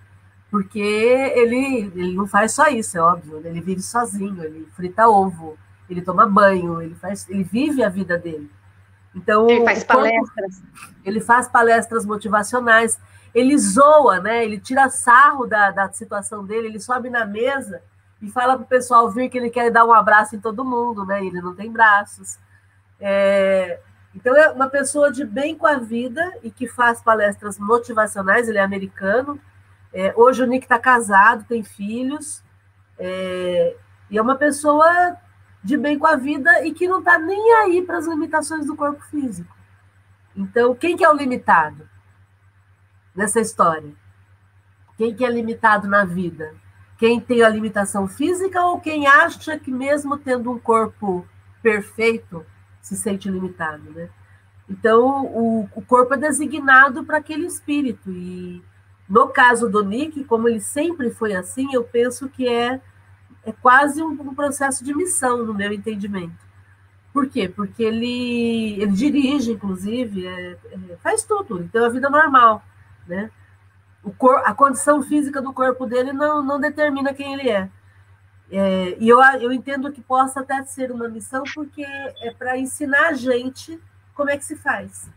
[0.50, 3.40] Porque ele, ele não faz só isso, é óbvio.
[3.40, 3.48] Né?
[3.48, 5.56] Ele vive sozinho, ele frita ovo,
[5.88, 8.50] ele toma banho, ele faz, ele vive a vida dele.
[9.14, 10.62] Então ele faz palestras.
[11.04, 12.98] Ele faz palestras motivacionais.
[13.34, 14.44] Ele zoa, né?
[14.44, 16.68] Ele tira sarro da, da situação dele.
[16.68, 17.82] Ele sobe na mesa
[18.20, 21.04] e fala para o pessoal vir que ele quer dar um abraço em todo mundo,
[21.04, 21.24] né?
[21.24, 22.38] Ele não tem braços.
[22.98, 23.80] É,
[24.14, 28.58] então, é uma pessoa de bem com a vida e que faz palestras motivacionais, ele
[28.58, 29.40] é americano.
[29.92, 32.42] É, hoje o Nick está casado, tem filhos,
[32.98, 33.76] é,
[34.10, 35.16] e é uma pessoa
[35.64, 38.76] de bem com a vida e que não está nem aí para as limitações do
[38.76, 39.56] corpo físico.
[40.36, 41.88] Então, quem que é o limitado
[43.16, 43.90] nessa história?
[44.98, 46.54] Quem que é limitado na vida?
[46.98, 51.26] Quem tem a limitação física ou quem acha que mesmo tendo um corpo
[51.62, 52.44] perfeito,
[52.82, 54.10] se sente limitado, né?
[54.68, 58.10] Então, o, o corpo é designado para aquele espírito.
[58.10, 58.62] E
[59.08, 62.80] no caso do Nick, como ele sempre foi assim, eu penso que é,
[63.44, 66.44] é quase um, um processo de missão, no meu entendimento.
[67.12, 67.48] Por quê?
[67.48, 70.58] Porque ele, ele dirige, inclusive, é,
[70.90, 72.64] é, faz tudo, tem uma vida normal,
[73.06, 73.30] né?
[74.02, 77.70] O cor, a condição física do corpo dele não, não determina quem ele é.
[78.50, 83.08] É, e eu, eu entendo que possa até ser uma missão, porque é para ensinar
[83.08, 83.80] a gente
[84.14, 85.08] como é que se faz.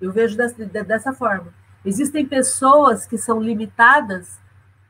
[0.00, 1.54] Eu vejo dessa, dessa forma.
[1.84, 4.38] Existem pessoas que são limitadas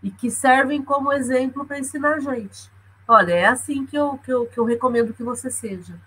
[0.06, 2.70] e que servem como exemplo para ensinar a gente.
[3.08, 6.00] Olha, é assim que eu, que eu, que eu recomendo que você seja.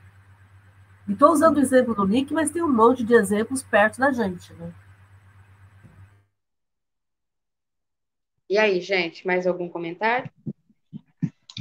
[1.06, 4.14] E estou usando o exemplo do Nick, mas tem um monte de exemplos perto da
[4.14, 4.54] gente.
[4.54, 4.74] Né?
[8.50, 10.32] E aí, gente, mais algum comentário?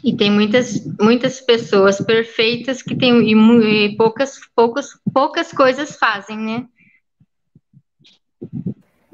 [0.05, 6.39] E tem muitas, muitas pessoas perfeitas que têm e, e poucas, poucas, poucas coisas fazem,
[6.39, 6.69] né?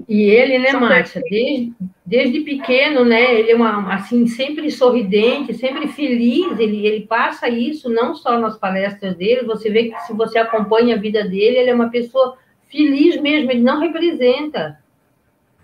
[0.09, 1.73] E ele, né, Márcia, desde,
[2.05, 7.89] desde pequeno, né, ele é uma, assim, sempre sorridente, sempre feliz, ele, ele passa isso
[7.89, 11.71] não só nas palestras dele, você vê que se você acompanha a vida dele, ele
[11.71, 12.37] é uma pessoa
[12.71, 14.79] feliz mesmo, ele não representa.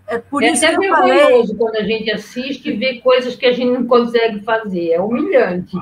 [0.07, 1.47] É por é isso até que eu falei...
[1.57, 5.77] quando a gente assiste e vê coisas que a gente não consegue fazer, é humilhante.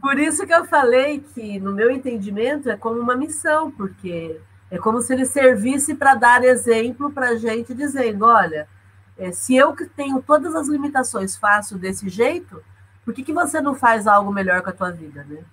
[0.00, 4.36] Por isso que eu falei que, no meu entendimento, é como uma missão, porque
[4.70, 8.68] é como se ele servisse para dar exemplo para a gente, dizendo: olha,
[9.16, 12.62] é, se eu que tenho todas as limitações faço desse jeito,
[13.04, 15.44] por que, que você não faz algo melhor com a tua vida, né?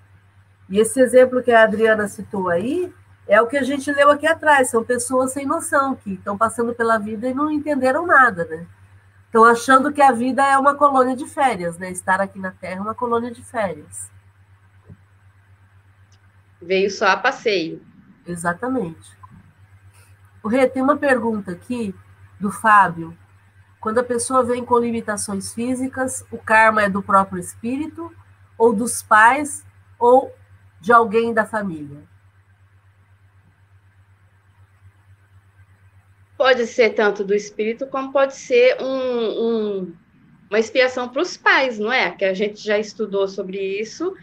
[0.70, 2.92] E esse exemplo que a Adriana citou aí
[3.28, 6.74] é o que a gente leu aqui atrás, são pessoas sem noção, que estão passando
[6.74, 8.66] pela vida e não entenderam nada, né?
[9.26, 11.92] Estão achando que a vida é uma colônia de férias, né?
[11.92, 14.12] Estar aqui na Terra é uma colônia de férias.
[16.62, 17.82] Veio só a passeio.
[18.26, 19.18] Exatamente.
[20.42, 21.96] O Rê, tem uma pergunta aqui
[22.40, 23.18] do Fábio.
[23.80, 28.14] Quando a pessoa vem com limitações físicas, o karma é do próprio espírito,
[28.58, 29.66] ou dos pais,
[30.00, 30.34] ou
[30.80, 32.02] de alguém da família?
[36.44, 39.94] pode ser tanto do espírito, como pode ser um, um,
[40.50, 42.12] uma expiação para os pais, não é?
[42.12, 44.14] Que a gente já estudou sobre isso.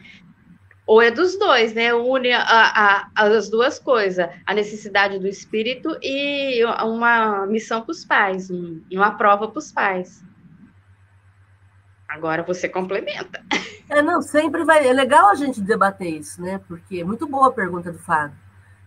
[0.90, 1.94] Ou é dos dois, né?
[1.94, 8.05] Une a, a, as duas coisas, a necessidade do espírito e uma missão para os
[8.05, 10.20] pais, um, uma prova para os pais.
[12.09, 13.40] Agora você complementa.
[13.88, 14.85] É, não, sempre vai.
[14.85, 16.61] É legal a gente debater isso, né?
[16.66, 18.37] Porque é muito boa a pergunta do Fábio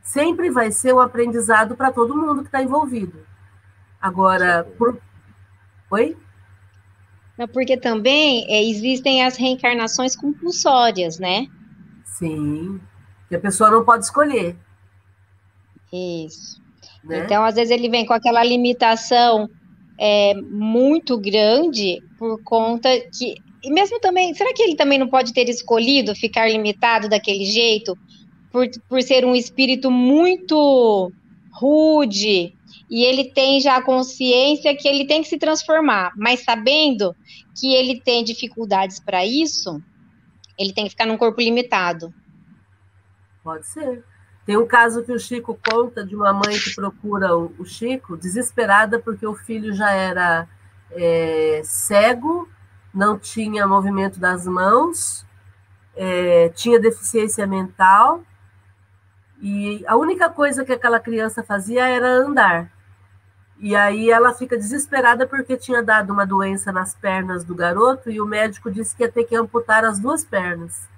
[0.01, 3.25] sempre vai ser um aprendizado para todo mundo que está envolvido.
[4.01, 5.01] Agora, por...
[5.89, 6.17] oi?
[7.37, 11.47] Não, porque também é, existem as reencarnações compulsórias, né?
[12.17, 12.80] Sim,
[13.30, 14.56] que a pessoa não pode escolher.
[15.91, 16.62] Isso.
[17.04, 17.19] Né?
[17.19, 19.49] Então, às vezes, ele vem com aquela limitação
[19.99, 23.36] é, muito grande por conta que.
[23.63, 27.97] E mesmo também, será que ele também não pode ter escolhido ficar limitado daquele jeito
[28.52, 31.12] por, por ser um espírito muito
[31.54, 32.54] rude,
[32.89, 37.15] e ele tem já a consciência que ele tem que se transformar, mas sabendo
[37.60, 39.81] que ele tem dificuldades para isso,
[40.58, 42.13] ele tem que ficar num corpo limitado.
[43.43, 44.04] Pode ser.
[44.45, 48.99] Tem um caso que o Chico conta de uma mãe que procura o, Chico, desesperada
[48.99, 50.47] porque o filho já era
[50.91, 52.49] é, cego,
[52.93, 55.25] não tinha movimento das mãos,
[55.95, 58.21] é, tinha deficiência mental
[59.41, 62.71] e a única coisa que aquela criança fazia era andar.
[63.63, 68.19] E aí ela fica desesperada porque tinha dado uma doença nas pernas do garoto e
[68.19, 70.89] o médico disse que ia ter que amputar as duas pernas.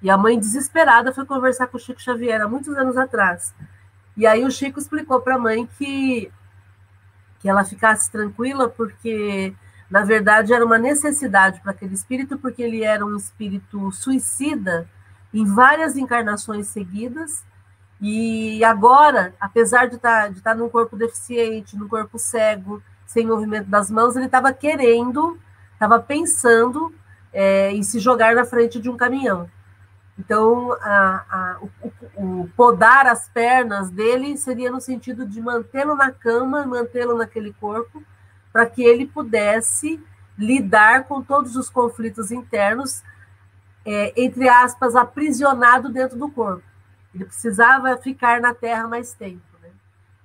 [0.00, 3.54] E a mãe, desesperada, foi conversar com o Chico Xavier há muitos anos atrás.
[4.16, 6.32] E aí o Chico explicou para a mãe que,
[7.40, 9.54] que ela ficasse tranquila, porque,
[9.90, 14.88] na verdade, era uma necessidade para aquele espírito, porque ele era um espírito suicida
[15.34, 17.44] em várias encarnações seguidas.
[18.00, 23.26] E agora, apesar de estar tá, estar tá num corpo deficiente, num corpo cego, sem
[23.26, 25.38] movimento das mãos, ele estava querendo,
[25.72, 26.94] estava pensando
[27.32, 29.50] é, em se jogar na frente de um caminhão.
[30.18, 36.10] Então, a, a, o, o, podar as pernas dele seria no sentido de mantê-lo na
[36.10, 38.02] cama, mantê-lo naquele corpo,
[38.52, 40.02] para que ele pudesse
[40.36, 43.02] lidar com todos os conflitos internos,
[43.84, 46.64] é, entre aspas, aprisionado dentro do corpo.
[47.14, 49.42] Ele precisava ficar na Terra mais tempo.
[49.62, 49.70] Né?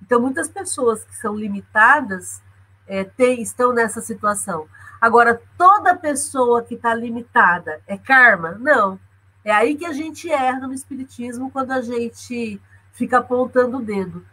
[0.02, 2.42] Então, muitas pessoas que são limitadas
[2.86, 4.66] é, tem, estão nessa situação.
[5.00, 8.52] Agora, toda pessoa que está limitada é karma?
[8.52, 8.98] Não.
[9.44, 12.60] É aí que a gente erra no Espiritismo quando a gente
[12.92, 14.24] fica apontando o dedo.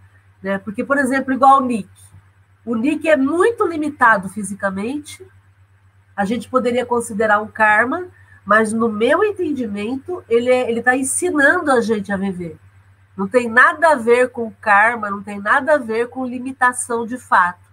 [0.41, 0.57] Né?
[0.57, 1.89] Porque, por exemplo, igual o Nick.
[2.65, 5.27] O Nick é muito limitado fisicamente,
[6.15, 8.07] a gente poderia considerar um karma,
[8.45, 12.57] mas no meu entendimento, ele é, está ensinando a gente a viver.
[13.15, 17.17] Não tem nada a ver com karma, não tem nada a ver com limitação de
[17.17, 17.69] fato.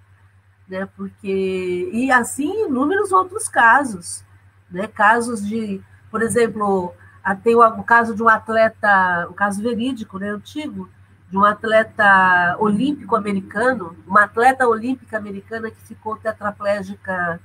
[0.69, 0.87] Né?
[0.97, 4.23] Porque, e assim inúmeros outros casos.
[4.71, 4.87] Né?
[4.87, 6.93] Casos de, por exemplo,
[7.43, 10.89] tem o, caso de um atleta, o caso verídico, né, antigo,
[11.31, 17.41] de um atleta olímpico americano, uma atleta olímpica americana que ficou tetraplégica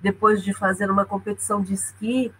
[0.00, 2.32] depois de fazer uma competição de esqui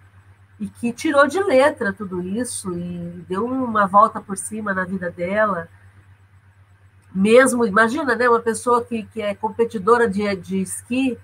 [0.63, 5.11] e que tirou de letra tudo isso e deu uma volta por cima na vida
[5.11, 5.69] dela.
[7.13, 11.19] Mesmo, imagina, né, uma pessoa que, que é competidora de, de esqui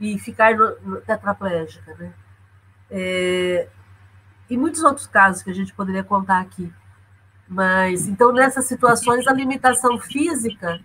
[0.00, 2.12] e ficar no, no tetraplégica, né?
[2.90, 3.68] É,
[4.50, 6.72] e muitos outros casos que a gente poderia contar aqui.
[7.48, 10.80] Mas, então, nessas situações, a limitação física,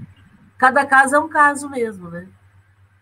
[0.59, 2.27] cada caso é um caso mesmo, né?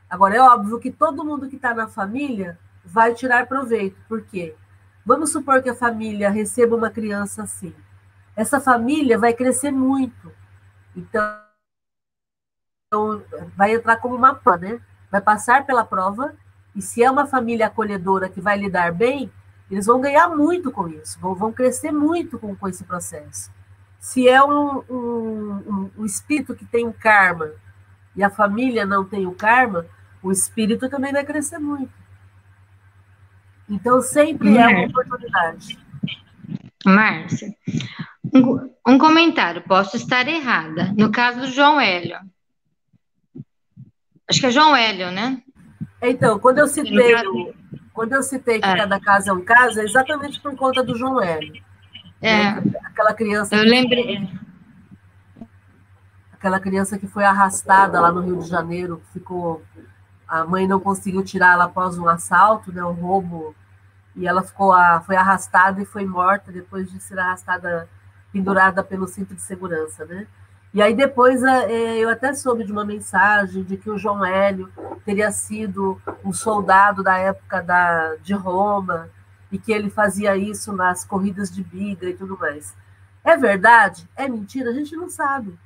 [0.09, 3.97] Agora, é óbvio que todo mundo que está na família vai tirar proveito.
[4.07, 4.55] Por quê?
[5.05, 7.73] Vamos supor que a família receba uma criança assim.
[8.35, 10.31] Essa família vai crescer muito.
[10.95, 11.39] Então,
[13.55, 14.81] vai entrar como uma prova, né?
[15.11, 16.35] Vai passar pela prova,
[16.75, 19.31] e se é uma família acolhedora que vai lidar bem,
[19.69, 23.51] eles vão ganhar muito com isso, vão, vão crescer muito com, com esse processo.
[23.99, 27.51] Se é um, um, um, espírito que tem um karma
[28.15, 29.85] e a família não tem o karma,
[30.21, 32.02] o espírito também vai crescer muito.
[33.73, 35.79] Então, sempre é uma oportunidade.
[36.85, 37.55] Márcia,
[38.31, 40.93] um, um, comentário, posso estar errada.
[40.95, 42.19] No caso do João Hélio.
[44.29, 45.41] Acho que é João Hélio, né?
[46.01, 47.53] Então, quando eu citei o,
[47.93, 48.75] quando eu citei que é.
[48.75, 51.63] cada caso é um caso, é exatamente por conta do João Hélio.
[52.21, 52.55] É.
[52.55, 52.63] Né?
[52.83, 53.55] Aquela criança.
[53.55, 54.29] Eu lembrei.
[56.31, 59.63] Aquela criança que foi arrastada lá no Rio de Janeiro, ficou.
[60.27, 63.55] A mãe não conseguiu tirá-la após um assalto, né, um roubo,
[64.15, 67.89] e ela ficou a, foi arrastada e foi morta depois de ser arrastada,
[68.31, 70.27] pendurada pelo cinto de segurança, né?
[70.73, 74.25] E aí depois é, é, eu até soube de uma mensagem de que o João
[74.25, 74.71] Hélio
[75.05, 79.07] teria sido um soldado da época da, de Roma
[79.51, 82.75] e que ele fazia isso nas corridas de biga e tudo mais.
[83.23, 84.09] É verdade?
[84.15, 84.71] É mentira?
[84.71, 85.57] A gente não sabe.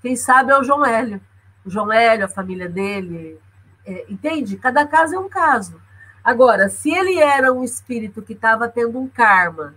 [0.00, 1.20] Quem sabe é o João Hélio.
[1.64, 3.40] O João Hélio, a família dele.
[3.84, 4.56] É, entende?
[4.56, 5.80] Cada caso é um caso.
[6.26, 9.74] Agora, se ele era um espírito que estava tendo um karma,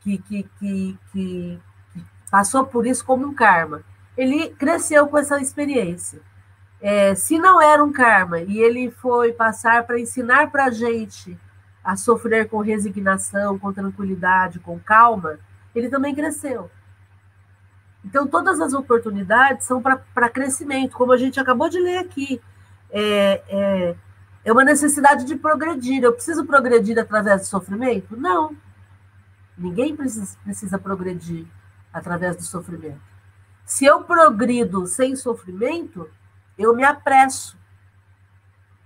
[0.00, 1.58] que, que, que, que
[2.30, 3.82] passou por isso como um karma,
[4.14, 6.20] ele cresceu com essa experiência.
[6.82, 11.34] É, se não era um karma e ele foi passar para ensinar para a gente
[11.82, 15.38] a sofrer com resignação, com tranquilidade, com calma,
[15.74, 16.70] ele também cresceu.
[18.04, 22.38] Então, todas as oportunidades são para crescimento, como a gente acabou de ler aqui.
[22.90, 23.96] É, é,
[24.44, 26.02] é uma necessidade de progredir.
[26.02, 28.16] Eu preciso progredir através do sofrimento?
[28.16, 28.56] Não.
[29.56, 31.46] Ninguém precisa, precisa progredir
[31.92, 33.00] através do sofrimento.
[33.64, 36.10] Se eu progrido sem sofrimento,
[36.58, 37.58] eu me apresso.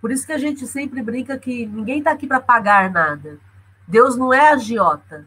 [0.00, 3.38] Por isso que a gente sempre brinca que ninguém está aqui para pagar nada.
[3.86, 5.26] Deus não é agiota.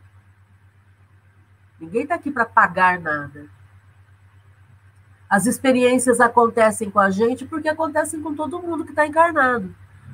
[1.80, 3.48] Ninguém está aqui para pagar nada.
[5.30, 9.74] As experiências acontecem com a gente porque acontecem com todo mundo que está encarnado.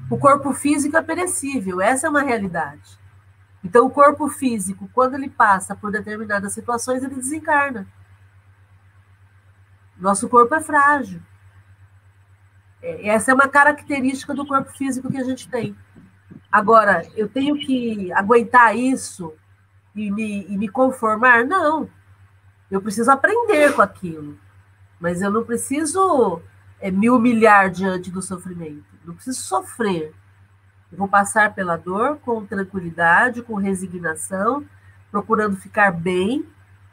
[0.10, 3.00] O corpo físico é perecível, essa é uma realidade.
[3.64, 7.88] Então, o corpo físico, quando ele passa por determinadas situações, ele desencarna.
[9.98, 11.22] Nosso corpo é frágil.
[12.82, 15.76] É, essa é uma característica do corpo físico que a gente tem.
[16.52, 19.34] Agora, eu tenho que aguentar isso
[19.96, 21.46] e me, e me conformar.
[21.46, 21.90] Não.
[22.70, 24.38] Eu preciso aprender com aquilo.
[25.00, 26.42] Mas eu não preciso
[26.82, 28.93] é, me humilhar diante do sofrimento.
[29.04, 30.14] Não preciso sofrer.
[30.92, 34.66] Eu vou passar pela dor com tranquilidade, com resignação,
[35.12, 36.46] procurando ficar bem,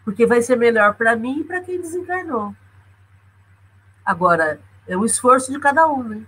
[0.05, 2.55] porque vai ser melhor para mim e para quem desencarnou.
[4.05, 6.27] Agora, é o esforço de cada um, né?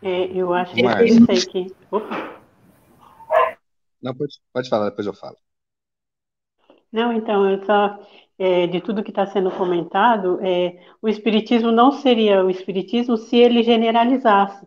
[0.00, 1.16] É, eu acho que Mas...
[1.16, 1.76] eu sei que.
[1.90, 2.40] Opa.
[4.00, 5.36] Não, pode, pode falar, depois eu falo.
[6.92, 7.98] Não, então, eu só,
[8.38, 13.36] é, de tudo que está sendo comentado, é, o Espiritismo não seria o Espiritismo se
[13.36, 14.66] ele generalizasse.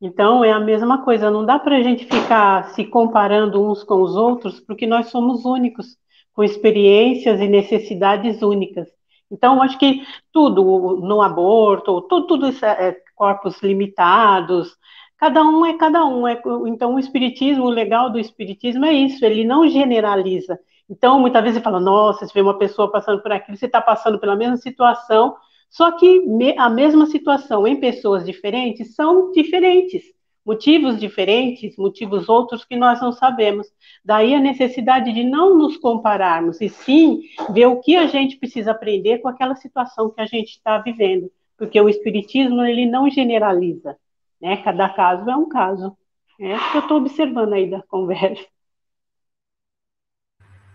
[0.00, 4.02] Então, é a mesma coisa, não dá para a gente ficar se comparando uns com
[4.02, 5.96] os outros, porque nós somos únicos,
[6.32, 8.88] com experiências e necessidades únicas.
[9.30, 10.02] Então, acho que
[10.32, 14.76] tudo, no aborto, tudo, tudo isso é, é corpos limitados,
[15.16, 16.28] cada um é cada um.
[16.28, 20.58] É, então, o espiritismo, o legal do espiritismo é isso, ele não generaliza.
[20.88, 23.80] Então, muitas vezes você fala, nossa, você vê uma pessoa passando por aquilo, você está
[23.80, 25.36] passando pela mesma situação,
[25.68, 26.22] só que
[26.56, 30.04] a mesma situação em pessoas diferentes são diferentes
[30.46, 33.66] motivos diferentes, motivos outros que nós não sabemos.
[34.04, 38.70] Daí a necessidade de não nos compararmos, e sim ver o que a gente precisa
[38.70, 41.28] aprender com aquela situação que a gente está vivendo,
[41.58, 43.96] porque o Espiritismo ele não generaliza,
[44.40, 44.58] né?
[44.58, 45.96] Cada caso é um caso.
[46.38, 48.46] É isso que eu estou observando aí da conversa.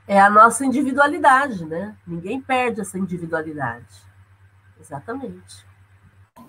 [0.07, 1.95] É a nossa individualidade, né?
[2.05, 3.85] Ninguém perde essa individualidade.
[4.79, 5.65] Exatamente.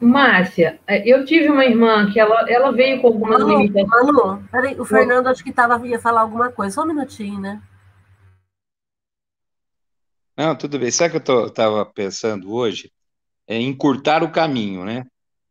[0.01, 4.07] Márcia, é, eu tive uma irmã que ela, ela veio com algumas Manu, limitações.
[4.07, 6.75] Manu, peraí, o Fernando acho que tava, ia falar alguma coisa.
[6.75, 7.63] Só um minutinho, né?
[10.37, 10.91] Não, tudo bem.
[10.91, 12.91] Sabe o que eu estava pensando hoje?
[13.47, 15.05] É encurtar o caminho, né?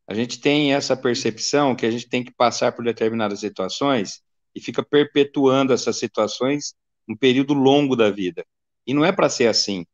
[0.08, 4.22] A gente tem essa percepção que a gente tem que passar por determinadas situações
[4.54, 6.74] e fica perpetuando essas situações
[7.08, 8.45] um período longo da vida.
[8.86, 9.86] E não é para ser assim.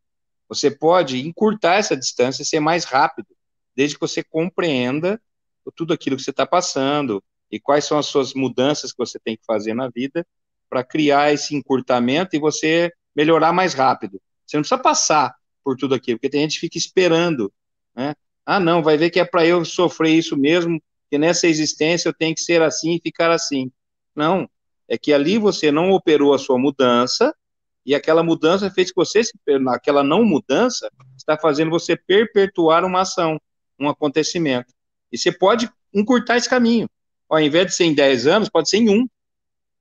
[0.49, 3.27] Você pode encurtar essa distância e ser mais rápido
[3.75, 5.21] desde que você compreenda
[5.75, 9.35] tudo aquilo que você está passando e quais são as suas mudanças que você tem
[9.35, 10.25] que fazer na vida
[10.69, 14.21] para criar esse encurtamento e você melhorar mais rápido.
[14.45, 17.51] Você não precisa passar por tudo aquilo, porque tem gente que fica esperando,
[17.95, 18.15] né?
[18.45, 22.13] Ah, não, vai ver que é para eu sofrer isso mesmo, que nessa existência eu
[22.13, 23.69] tenho que ser assim e ficar assim.
[24.15, 24.49] Não,
[24.87, 27.35] é que ali você não operou a sua mudança
[27.85, 29.21] e aquela mudança fez que você,
[29.69, 33.39] aquela não mudança, está fazendo você perpetuar uma ação
[33.79, 34.73] um acontecimento.
[35.11, 36.89] E você pode encurtar esse caminho.
[37.29, 39.07] Ao invés de ser em 10 anos, pode ser em um.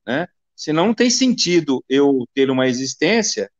[0.06, 0.28] Né?
[0.54, 3.50] Senão não tem sentido eu ter uma existência,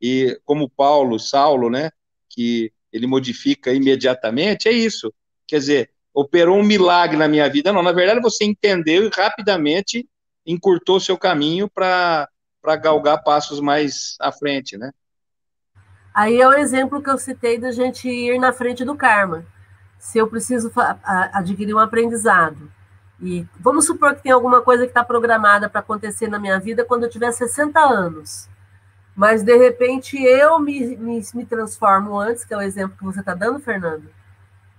[0.00, 1.90] e como Paulo, Saulo, né,
[2.28, 5.12] que ele modifica imediatamente, é isso.
[5.46, 7.72] Quer dizer, operou um milagre na minha vida.
[7.72, 10.06] Não, na verdade você entendeu e rapidamente
[10.46, 12.28] encurtou seu caminho para
[12.80, 14.90] galgar passos mais à frente, né?
[16.14, 19.44] Aí é o exemplo que eu citei da gente ir na frente do karma
[19.98, 20.70] se eu preciso
[21.32, 22.70] adquirir um aprendizado.
[23.20, 26.84] E vamos supor que tem alguma coisa que está programada para acontecer na minha vida
[26.84, 28.48] quando eu tiver 60 anos.
[29.16, 33.20] Mas, de repente, eu me, me, me transformo antes, que é o exemplo que você
[33.20, 34.10] está dando, Fernando.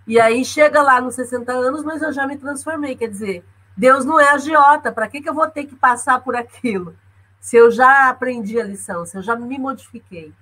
[0.06, 2.96] E aí chega lá nos 60 anos, mas eu já me transformei.
[2.96, 3.44] Quer dizer,
[3.76, 4.92] Deus não é agiota.
[4.92, 6.96] Para que, que eu vou ter que passar por aquilo?
[7.40, 10.34] Se eu já aprendi a lição, se eu já me modifiquei.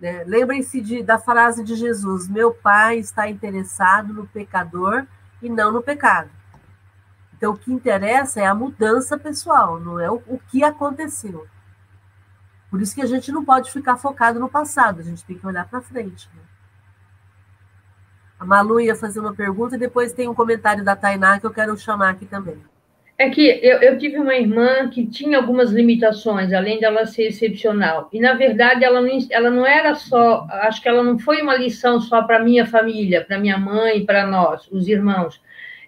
[0.00, 0.24] Né?
[0.26, 5.06] Lembrem-se da frase de Jesus: Meu Pai está interessado no pecador
[5.42, 6.30] e não no pecado.
[7.36, 11.46] Então, o que interessa é a mudança pessoal, não é o, o que aconteceu.
[12.70, 15.46] Por isso que a gente não pode ficar focado no passado, a gente tem que
[15.46, 16.28] olhar para frente.
[16.34, 16.42] Né?
[18.40, 21.50] A Malu ia fazer uma pergunta e depois tem um comentário da Tainá que eu
[21.50, 22.56] quero chamar aqui também.
[23.18, 28.08] É que eu, eu, tive uma irmã que tinha algumas limitações, além dela ser excepcional.
[28.10, 30.46] E, na verdade, ela não, ela não era só.
[30.50, 34.26] Acho que ela não foi uma lição só para minha família, para minha mãe, para
[34.26, 35.38] nós, os irmãos.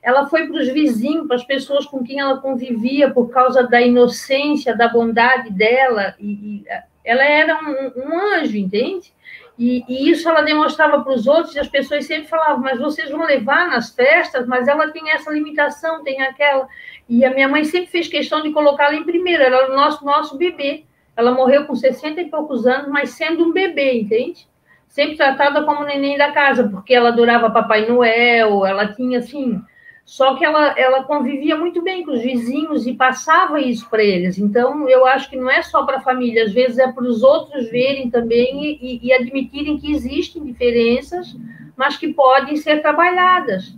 [0.02, 3.80] Ela foi para os vizinhos, para as pessoas com quem ela convivia, por causa da
[3.80, 6.14] inocência, da bondade dela.
[6.20, 6.64] E, e
[7.02, 9.10] ela era um, um anjo, entende?
[9.58, 13.10] E, e, isso ela demonstrava para os outros, e as pessoas sempre falavam, mas vocês
[13.10, 16.66] vão levar nas festas, mas ela tem essa limitação, tem aquela.
[17.08, 20.36] E a minha mãe sempre fez questão de colocá-la em primeiro, era o nosso, nosso
[20.36, 20.84] bebê.
[21.16, 24.48] Ela morreu com 60 e poucos anos, mas sendo um bebê, entende?
[24.88, 29.60] Sempre tratada como neném da casa, porque ela adorava Papai Noel, ela tinha assim
[30.04, 34.36] só que ela, ela convivia muito bem com os vizinhos e passava isso para eles.
[34.36, 37.22] Então, eu acho que não é só para a família, às vezes é para os
[37.22, 41.36] outros verem também e, e, admitirem que existem diferenças,
[41.76, 43.76] mas que podem ser trabalhadas.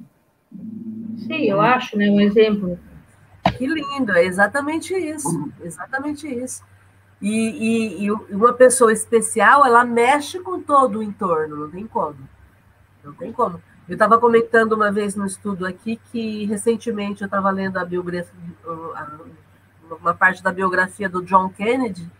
[1.19, 2.11] Sim, eu acho, né?
[2.11, 2.79] Um exemplo.
[3.57, 6.63] Que lindo, é exatamente isso, exatamente isso.
[7.21, 12.19] E, e, e, uma pessoa especial, ela mexe com todo o entorno, não tem como.
[13.05, 13.63] Não tem como.
[13.87, 18.33] Eu estava comentando uma vez no estudo aqui que recentemente eu estava lendo a biografia,
[20.01, 22.11] uma parte da biografia do John Kennedy,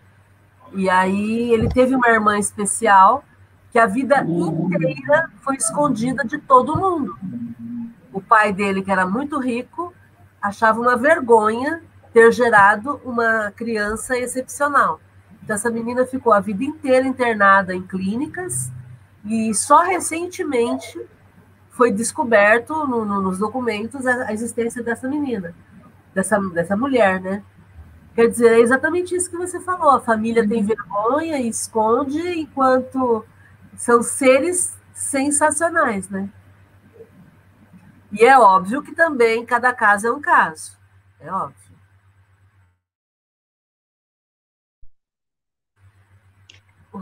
[0.73, 3.23] e aí ele teve uma irmã especial
[3.71, 7.17] que a vida inteira foi escondida de todo mundo.
[8.13, 9.91] O pai dele, que era muito rico,
[10.41, 11.81] achava uma vergonha
[12.13, 15.01] ter gerado uma criança excepcional.
[15.43, 18.71] Então, essa menina ficou a vida inteira internada em clínicas
[19.25, 20.97] e só recentemente
[21.75, 25.53] foi descoberto no, no, nos documentos a, a, existência dessa menina,
[26.13, 27.43] dessa, dessa mulher, né?
[28.15, 29.91] Quer dizer, é exatamente isso que você falou.
[29.91, 33.25] A família tem vergonha e esconde, enquanto
[33.75, 36.29] são seres sensacionais, né?
[38.13, 40.77] E é óbvio que também cada caso é um caso.
[41.19, 41.75] É óbvio.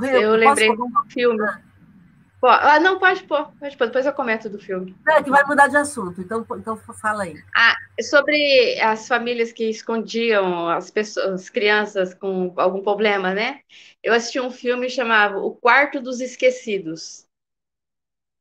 [0.02, 1.48] Eu lembrei de um filme.
[2.46, 4.96] Ah, não, pode pôr, pode pôr, depois eu comento do filme.
[5.06, 7.36] Não, é que vai mudar de assunto, então, então fala aí.
[7.56, 13.62] Ah, sobre as famílias que escondiam as pessoas, as crianças com algum problema, né?
[14.02, 17.26] Eu assisti um filme chamado O Quarto dos Esquecidos,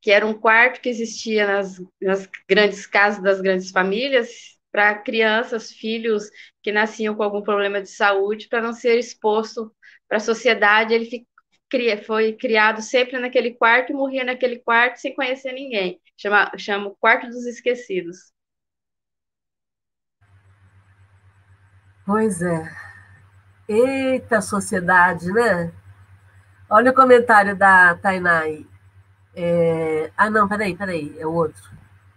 [0.01, 5.71] que era um quarto que existia nas, nas grandes casas das grandes famílias para crianças,
[5.71, 6.29] filhos
[6.61, 9.73] que nasciam com algum problema de saúde, para não ser exposto
[10.09, 10.93] para a sociedade.
[10.93, 11.05] Ele
[12.05, 15.99] foi criado sempre naquele quarto e morria naquele quarto sem conhecer ninguém.
[16.17, 18.31] Chama, chama o Quarto dos Esquecidos.
[22.05, 22.71] Pois é.
[23.67, 25.71] Eita sociedade, né?
[26.69, 28.65] Olha o comentário da Tainai.
[29.35, 30.11] É...
[30.15, 31.71] Ah, não, peraí, peraí, é o outro.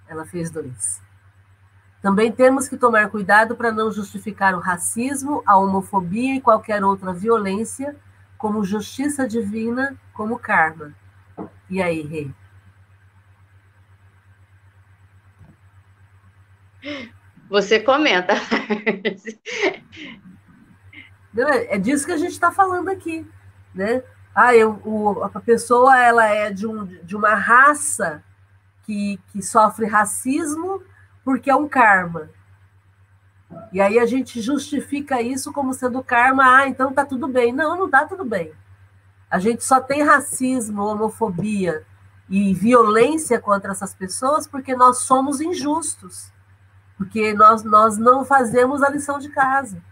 [0.09, 1.00] Ela fez dois.
[2.02, 7.12] Também temos que tomar cuidado para não justificar o racismo, a homofobia e qualquer outra
[7.12, 7.96] violência
[8.39, 10.95] como justiça divina, como karma.
[11.68, 12.34] E aí, Rei?
[17.49, 18.34] Você comenta.
[21.68, 23.26] é disso que a gente está falando aqui,
[23.74, 24.03] né?
[24.34, 28.22] Ah, eu, o, a pessoa ela é de, um, de uma raça
[28.82, 30.82] que, que sofre racismo
[31.24, 32.30] porque é um karma.
[33.72, 37.52] E aí a gente justifica isso como sendo karma, ah, então tá tudo bem.
[37.52, 38.52] Não, não tá tudo bem.
[39.30, 41.84] A gente só tem racismo, homofobia
[42.28, 46.32] e violência contra essas pessoas porque nós somos injustos.
[46.96, 49.82] Porque nós, nós não fazemos a lição de casa.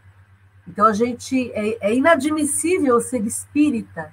[0.67, 4.11] Então a gente é, é inadmissível ser espírita,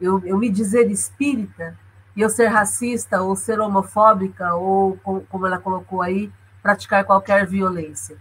[0.00, 1.76] eu, eu me dizer espírita,
[2.16, 4.96] e eu ser racista, ou ser homofóbica, ou
[5.28, 6.32] como ela colocou aí,
[6.62, 8.16] praticar qualquer violência.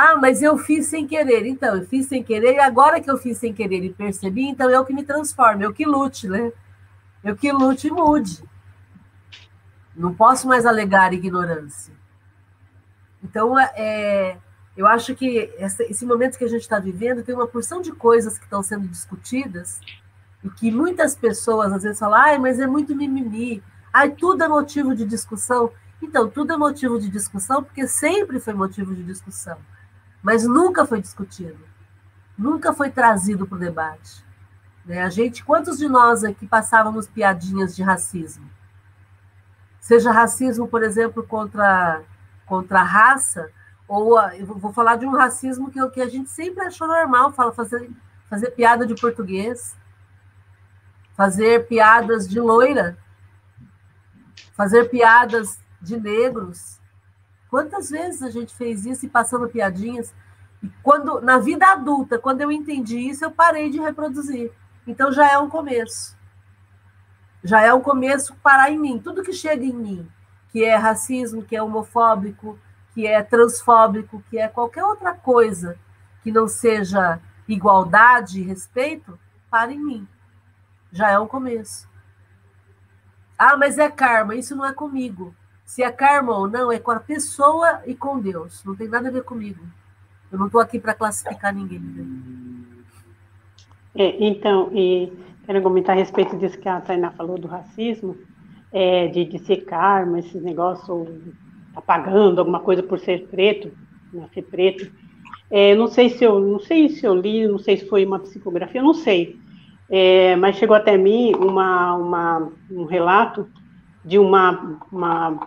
[0.00, 1.44] Ah, mas eu fiz sem querer.
[1.44, 4.70] Então, eu fiz sem querer, e agora que eu fiz sem querer e percebi, então
[4.70, 6.52] eu que me transformo, eu que lute, né?
[7.24, 8.44] Eu que lute e mude.
[9.96, 11.92] Não posso mais alegar ignorância.
[13.24, 14.38] Então, é,
[14.76, 18.38] eu acho que esse momento que a gente está vivendo tem uma porção de coisas
[18.38, 19.80] que estão sendo discutidas
[20.44, 23.60] e que muitas pessoas às vezes falam, ai, mas é muito mimimi,
[23.92, 25.72] ai, tudo é motivo de discussão.
[26.00, 29.58] Então, tudo é motivo de discussão porque sempre foi motivo de discussão
[30.22, 31.58] mas nunca foi discutido,
[32.36, 34.24] nunca foi trazido para o debate.
[34.84, 35.02] Né?
[35.02, 38.48] A gente, quantos de nós aqui passávamos piadinhas de racismo?
[39.80, 42.02] Seja racismo, por exemplo, contra,
[42.46, 43.50] contra a raça,
[43.86, 47.52] ou eu vou falar de um racismo que, que a gente sempre achou normal, fala,
[47.52, 47.90] fazer,
[48.28, 49.76] fazer piada de português,
[51.14, 52.98] fazer piadas de loira,
[54.54, 56.77] fazer piadas de negros,
[57.50, 60.14] Quantas vezes a gente fez isso e passando piadinhas?
[60.62, 64.52] E quando na vida adulta, quando eu entendi isso, eu parei de reproduzir.
[64.86, 66.16] Então já é um começo.
[67.42, 68.98] Já é um começo parar em mim.
[68.98, 70.08] Tudo que chega em mim,
[70.50, 72.58] que é racismo, que é homofóbico,
[72.92, 75.78] que é transfóbico, que é qualquer outra coisa
[76.22, 79.18] que não seja igualdade e respeito,
[79.50, 80.08] para em mim.
[80.90, 81.88] Já é um começo.
[83.38, 85.34] Ah, mas é karma, isso não é comigo.
[85.68, 88.64] Se é karma ou não, é com a pessoa e com Deus.
[88.64, 89.62] Não tem nada a ver comigo.
[90.32, 91.82] Eu não estou aqui para classificar ninguém.
[93.94, 95.12] É, então, e
[95.44, 98.16] quero comentar a respeito disso que a Tainá falou do racismo,
[98.72, 101.06] é, de, de ser karma, esse negócio,
[101.74, 103.70] tá pagando alguma coisa por ser preto,
[104.32, 104.90] ser preto.
[105.50, 108.18] É, não sei se eu não sei se eu li, não sei se foi uma
[108.18, 109.38] psicografia, não sei.
[109.90, 113.46] É, mas chegou até mim uma, uma, um relato
[114.04, 115.38] de uma, uma,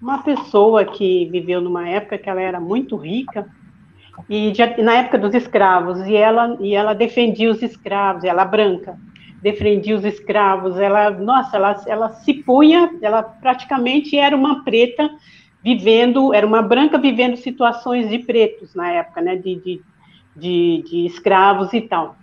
[0.00, 3.46] uma pessoa que viveu numa época que ela era muito rica
[4.28, 8.98] e já, na época dos escravos, e ela, e ela defendia os escravos, ela branca,
[9.40, 15.10] defendia os escravos, ela, nossa, ela, ela se punha, ela praticamente era uma preta
[15.62, 19.82] vivendo, era uma branca vivendo situações de pretos na época, né, de, de,
[20.36, 22.16] de, de escravos e tal.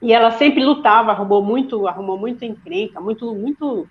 [0.00, 3.86] E ela sempre lutava, arrumou muito, arrumou muita encrenca, muito, muito,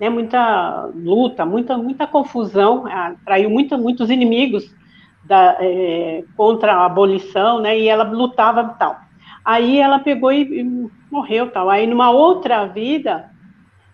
[0.00, 4.74] né, muita luta, muita, muita confusão, atraiu muito, muitos inimigos
[5.24, 9.00] da, é, contra a abolição, né, e ela lutava e tal.
[9.44, 11.70] Aí ela pegou e, e morreu tal.
[11.70, 13.30] Aí numa outra vida,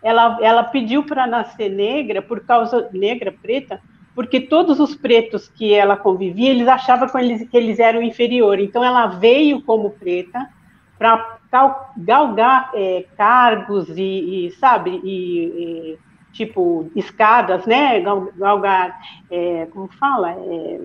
[0.03, 3.81] ela, ela pediu para nascer negra por causa negra preta,
[4.15, 8.69] porque todos os pretos que ela convivia, eles achavam que eles, que eles eram inferiores.
[8.69, 10.49] Então ela veio como preta
[10.99, 11.39] para
[11.97, 15.99] galgar é, cargos e, e sabe, e, e,
[16.33, 18.01] tipo escadas, né?
[18.37, 18.99] Galgar,
[19.31, 20.81] é, como fala, é,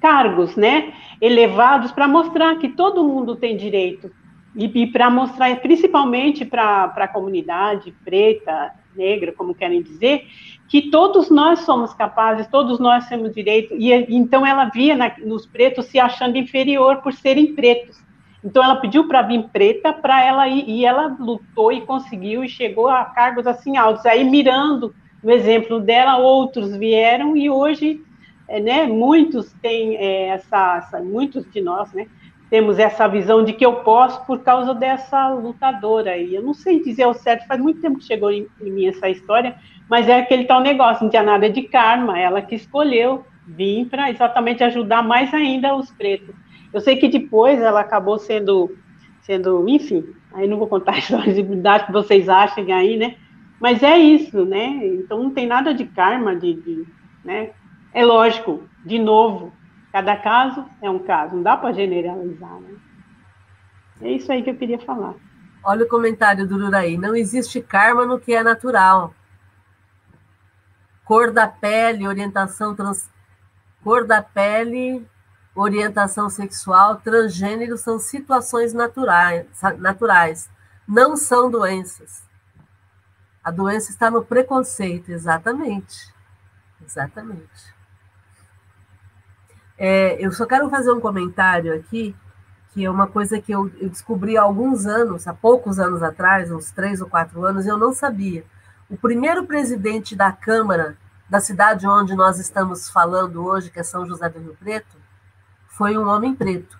[0.00, 0.92] cargos, né?
[1.20, 4.10] Elevados para mostrar que todo mundo tem direito
[4.54, 10.26] e, e para mostrar, principalmente para a comunidade preta, negra, como querem dizer,
[10.68, 13.74] que todos nós somos capazes, todos nós temos direito.
[13.74, 17.96] E então ela via na, nos pretos se achando inferior por serem pretos.
[18.44, 22.48] Então ela pediu para vir preta para ela ir, e ela lutou e conseguiu e
[22.48, 24.06] chegou a cargos assim altos.
[24.06, 28.00] Aí mirando o exemplo dela, outros vieram e hoje,
[28.46, 32.06] é, né, muitos têm é, essa, essa, muitos de nós, né,
[32.48, 36.34] temos essa visão de que eu posso por causa dessa lutadora aí.
[36.34, 39.08] Eu não sei dizer o certo, faz muito tempo que chegou em, em mim essa
[39.08, 39.56] história,
[39.90, 44.10] mas é aquele tal negócio, não tinha nada de karma, ela que escolheu vir para
[44.10, 46.34] exatamente ajudar mais ainda os pretos.
[46.72, 48.76] Eu sei que depois ela acabou sendo,
[49.22, 53.16] sendo, enfim, aí não vou contar a história de verdade que vocês achem aí, né?
[53.60, 54.80] Mas é isso, né?
[54.84, 56.86] Então não tem nada de karma, de, de
[57.24, 57.50] né?
[57.92, 59.52] É lógico, de novo,
[59.92, 62.60] Cada caso é um caso, não dá para generalizar.
[62.60, 62.76] Né?
[64.02, 65.14] É isso aí que eu queria falar.
[65.64, 66.96] Olha o comentário do Luraí.
[66.96, 69.14] Não existe karma no que é natural.
[71.04, 73.10] Cor da pele, orientação trans...
[73.82, 75.06] cor da pele,
[75.60, 79.46] orientação sexual, transgênero são situações naturais,
[79.78, 80.48] naturais,
[80.86, 82.22] não são doenças.
[83.42, 86.14] A doença está no preconceito, exatamente.
[86.84, 87.74] Exatamente.
[89.76, 92.14] É, eu só quero fazer um comentário aqui,
[92.72, 96.50] que é uma coisa que eu, eu, descobri há alguns anos, há poucos anos atrás,
[96.50, 98.44] uns três ou quatro anos, eu não sabia.
[98.88, 100.96] O primeiro presidente da Câmara
[101.28, 105.07] da cidade onde nós estamos falando hoje, que é São José do Rio Preto,
[105.78, 106.76] foi um homem preto.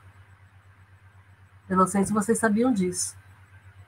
[1.68, 3.16] Eu não sei se vocês sabiam disso.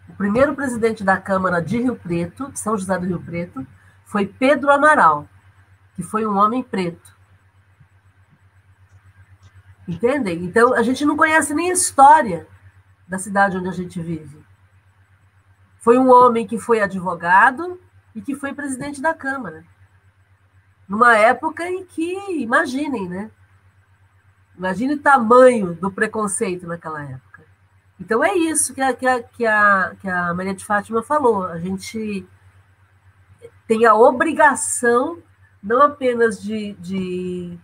[0.08, 3.66] O primeiro presidente da Câmara de Rio Preto, São José do Rio Preto,
[4.04, 5.28] foi Pedro Amaral,
[5.96, 7.12] que foi um homem preto.
[9.88, 10.44] Entendem?
[10.44, 12.46] Então, a gente não conhece nem a história
[13.08, 14.40] da cidade onde a gente vive.
[15.78, 17.80] Foi um homem que foi advogado
[18.14, 19.64] e que foi presidente da Câmara.
[20.88, 23.30] Numa época em que, imaginem, né?
[24.60, 27.42] Imagine o tamanho do preconceito naquela época.
[27.98, 31.44] Então é isso que a, que a, que a, que a Maria de Fátima falou.
[31.44, 32.26] A gente
[33.66, 35.16] tem a obrigação
[35.62, 37.58] não apenas de, de,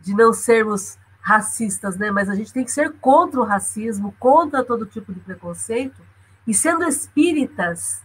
[0.00, 2.12] de não sermos racistas, né?
[2.12, 6.00] Mas a gente tem que ser contra o racismo, contra todo tipo de preconceito.
[6.46, 8.04] E sendo espíritas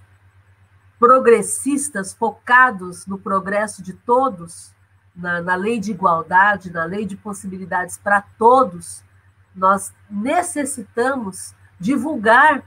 [0.98, 4.74] progressistas, focados no progresso de todos,
[5.16, 9.04] na, na lei de igualdade, na lei de possibilidades para todos,
[9.56, 12.64] nós necessitamos divulgar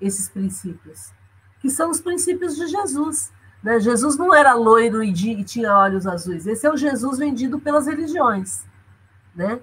[0.00, 1.12] esses princípios,
[1.60, 3.32] que são os princípios de Jesus.
[3.62, 3.80] Né?
[3.80, 6.46] Jesus não era loiro e, de, e tinha olhos azuis.
[6.46, 8.64] Esse é o Jesus vendido pelas religiões.
[9.34, 9.60] Né?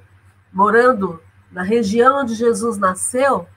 [0.52, 3.48] morando na região onde Jesus nasceu,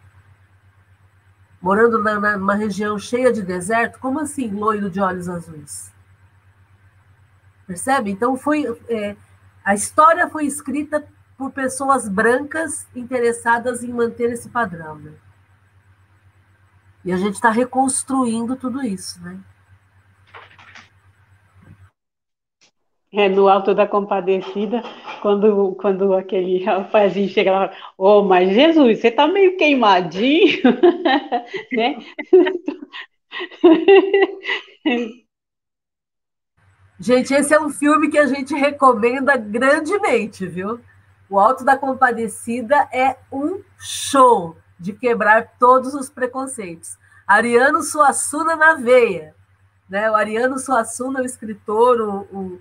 [1.60, 5.92] morando na, numa região cheia de deserto, como assim loiro de olhos azuis?
[7.66, 8.10] Percebe?
[8.10, 9.16] Então foi é,
[9.64, 11.06] a história foi escrita
[11.36, 15.12] por pessoas brancas interessadas em manter esse padrão, né?
[17.04, 19.38] E a gente está reconstruindo tudo isso, né?
[23.12, 24.82] É, no Alto da Compadecida,
[25.22, 30.62] quando, quando aquele rapazinho chega lá, ô, oh, mas Jesus, você tá meio queimadinho,
[31.72, 31.98] né?
[36.98, 40.80] Gente, esse é um filme que a gente recomenda grandemente, viu?
[41.28, 46.96] O Alto da Compadecida é um show de quebrar todos os preconceitos.
[47.26, 49.34] Ariano Suassuna na veia.
[49.88, 50.10] Né?
[50.10, 52.60] O Ariano Suassuna, o escritor, o, o,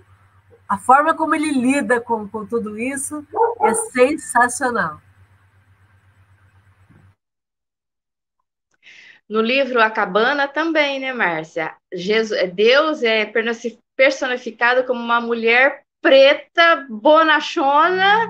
[0.68, 3.24] a forma como ele lida com, com tudo isso
[3.60, 5.00] é sensacional.
[9.28, 11.74] No livro A Cabana também, né, Márcia?
[11.92, 13.24] Jesus, é Deus é
[13.96, 18.28] personificado como uma mulher preta, bonachona,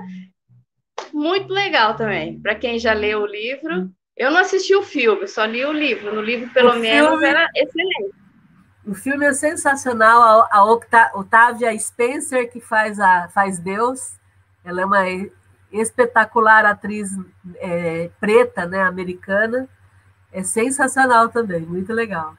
[1.11, 2.39] muito legal também.
[2.39, 6.13] Para quem já leu o livro, eu não assisti o filme, só li o livro.
[6.13, 8.15] No livro, pelo o menos, filme, era excelente.
[8.85, 10.21] O filme é sensacional.
[10.21, 10.63] A, a
[11.15, 14.17] Octavia Spencer, que faz, a, faz Deus,
[14.63, 15.03] ela é uma
[15.71, 17.09] espetacular atriz
[17.57, 19.67] é, preta, né, americana.
[20.31, 22.35] É sensacional também, muito legal.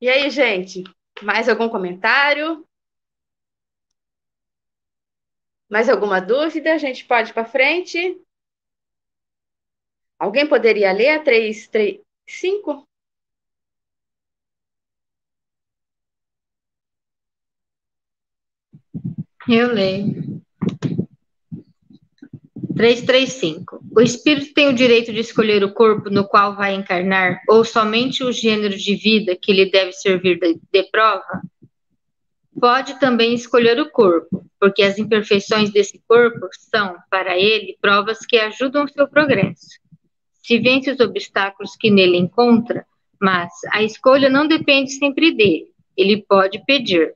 [0.00, 0.82] E aí, gente,
[1.22, 2.66] mais algum comentário?
[5.70, 6.74] Mais alguma dúvida?
[6.74, 8.20] A gente pode ir para frente?
[10.20, 12.86] Alguém poderia ler a 3, 3, 5?
[19.48, 20.39] Eu leio.
[22.80, 23.82] 335.
[23.94, 28.24] O espírito tem o direito de escolher o corpo no qual vai encarnar ou somente
[28.24, 31.42] o gênero de vida que lhe deve servir de, de prova?
[32.58, 38.36] Pode também escolher o corpo, porque as imperfeições desse corpo são, para ele, provas que
[38.38, 39.80] ajudam o seu progresso
[40.50, 42.84] se vence os obstáculos que nele encontra,
[43.20, 45.68] mas a escolha não depende sempre dele.
[45.96, 47.14] Ele pode pedir.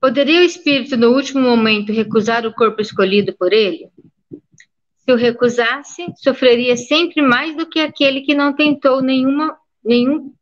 [0.00, 3.90] Poderia o espírito, no último momento, recusar o corpo escolhido por ele?
[4.96, 10.32] Se o recusasse, sofreria sempre mais do que aquele que não tentou nenhuma, nenhum,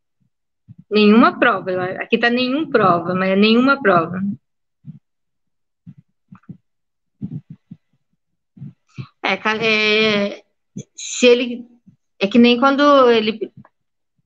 [0.88, 1.72] nenhuma prova.
[2.00, 4.22] Aqui está nenhuma prova, mas é nenhuma prova.
[9.22, 10.44] É, é,
[10.94, 11.66] se ele
[12.18, 13.52] é que nem quando ele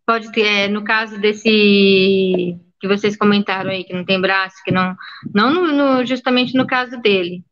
[0.06, 4.72] pode ter, é, no caso desse que vocês comentaram aí, que não tem braço, que
[4.72, 4.96] não,
[5.32, 7.44] não no, no, justamente no caso dele,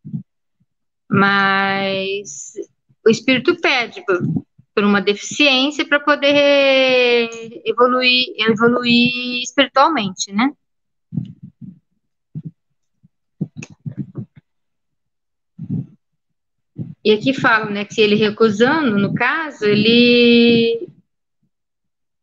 [1.08, 2.54] mas
[3.06, 4.18] o espírito pede por,
[4.74, 7.30] por uma deficiência para poder
[7.64, 10.50] evoluir, evoluir espiritualmente, né?
[17.04, 20.88] E aqui fala, né, que se ele recusando, no caso, ele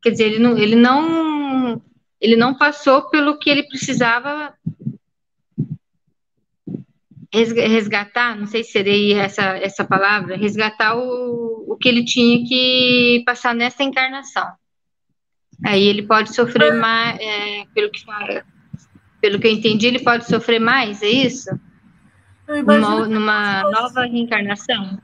[0.03, 1.81] quer dizer, ele não, ele não
[2.19, 4.53] ele não passou pelo que ele precisava
[7.31, 13.21] resgatar, não sei se seria essa, essa palavra, resgatar o, o que ele tinha que
[13.25, 14.47] passar nessa encarnação.
[15.65, 18.03] Aí ele pode sofrer mais, é, pelo, que,
[19.21, 21.49] pelo que eu entendi, ele pode sofrer mais, é isso?
[22.47, 24.99] Numa, numa nova reencarnação?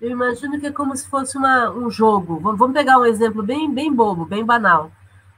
[0.00, 2.40] Eu imagino que é como se fosse uma, um jogo.
[2.40, 4.90] Vamos pegar um exemplo bem, bem bobo, bem banal.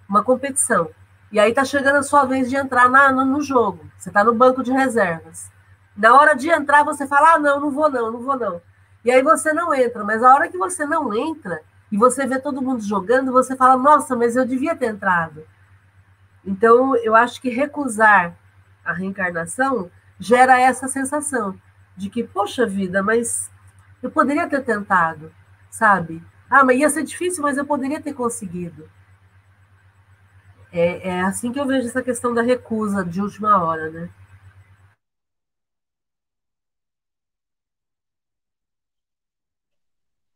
[0.09, 0.91] Uma competição.
[1.33, 3.85] E aí tá chegando a sua vez de entrar na, no, no jogo.
[3.99, 5.51] Você está no banco de reservas.
[5.97, 8.61] Na hora de entrar, você fala: ah, não, não vou não, não vou não.
[9.05, 10.05] E aí você não entra.
[10.05, 13.77] Mas a hora que você não entra e você vê todo mundo jogando, você fala:
[13.77, 15.45] nossa, mas eu devia ter entrado.
[16.45, 18.37] Então, eu acho que recusar
[18.85, 21.59] a reencarnação gera essa sensação
[21.97, 23.51] de que, poxa vida, mas
[24.03, 25.33] eu poderia ter tentado,
[25.71, 26.23] sabe?
[26.51, 28.89] Ah, mas ia ser difícil, mas eu poderia ter conseguido.
[30.75, 34.11] É, é assim que eu vejo essa questão da recusa de última hora, né?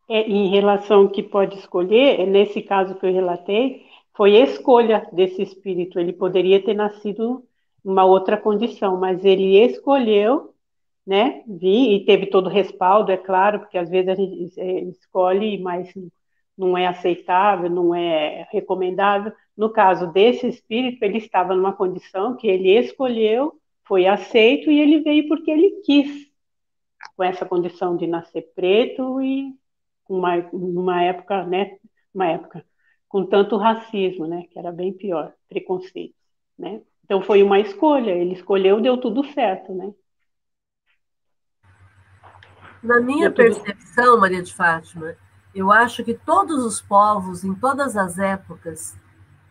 [0.08, 3.84] É, em relação ao que pode escolher, nesse caso que eu relatei,
[4.16, 5.98] foi a escolha desse espírito.
[5.98, 7.44] Ele poderia ter nascido
[7.84, 10.54] uma outra condição, mas ele escolheu,
[11.06, 14.80] né, vir e teve todo o respaldo, é claro, porque às vezes a gente é,
[14.84, 15.92] escolhe, mas
[16.58, 19.32] não é aceitável, não é recomendável.
[19.56, 25.00] No caso desse espírito, ele estava numa condição que ele escolheu, foi aceito e ele
[25.00, 26.28] veio porque ele quis,
[27.16, 29.54] com essa condição de nascer preto e
[30.08, 31.78] uma, numa época, né,
[32.12, 32.64] uma época
[33.08, 36.14] com tanto racismo, né, que era bem pior, preconceito,
[36.58, 36.82] né?
[37.04, 39.94] Então foi uma escolha, ele escolheu, deu tudo certo, né?
[42.82, 45.16] Na minha percepção, Maria de Fátima,
[45.58, 48.96] eu acho que todos os povos, em todas as épocas,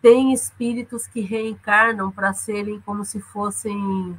[0.00, 4.18] têm espíritos que reencarnam para serem como se fossem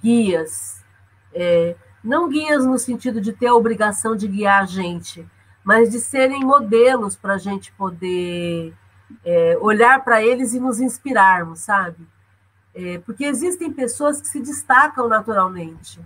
[0.00, 0.84] guias.
[1.32, 1.74] É,
[2.04, 5.26] não guias no sentido de ter a obrigação de guiar a gente,
[5.64, 8.72] mas de serem modelos para a gente poder
[9.24, 12.06] é, olhar para eles e nos inspirarmos, sabe?
[12.72, 16.00] É, porque existem pessoas que se destacam naturalmente.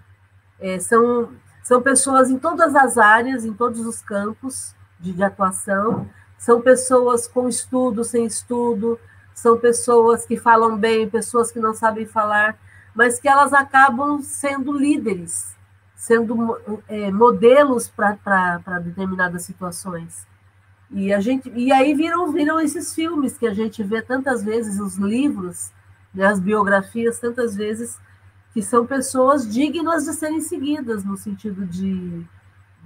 [0.59, 6.09] É, são, são pessoas em todas as áreas, em todos os campos de, de atuação.
[6.37, 8.99] São pessoas com estudo, sem estudo.
[9.35, 12.59] São pessoas que falam bem, pessoas que não sabem falar,
[12.93, 15.55] mas que elas acabam sendo líderes,
[15.95, 20.27] sendo é, modelos para determinadas situações.
[20.91, 24.81] E, a gente, e aí viram, viram esses filmes que a gente vê tantas vezes,
[24.81, 25.71] os livros,
[26.13, 27.97] né, as biografias, tantas vezes,
[28.53, 32.27] que são pessoas dignas de serem seguidas, no sentido de,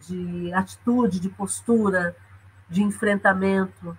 [0.07, 2.15] de atitude, de postura,
[2.69, 3.97] de enfrentamento.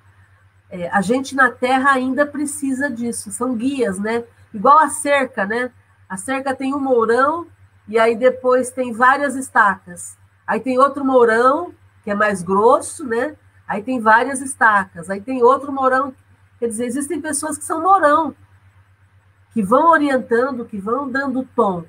[0.69, 4.23] É, a gente na Terra ainda precisa disso, são guias, né?
[4.53, 5.71] Igual a cerca, né?
[6.09, 7.47] A cerca tem um mourão
[7.87, 10.17] e aí depois tem várias estacas.
[10.45, 11.73] Aí tem outro mourão,
[12.03, 13.35] que é mais grosso, né?
[13.67, 15.09] Aí tem várias estacas.
[15.09, 16.13] Aí tem outro mourão.
[16.59, 18.35] Quer dizer, existem pessoas que são mourão,
[19.53, 21.83] que vão orientando, que vão dando tom.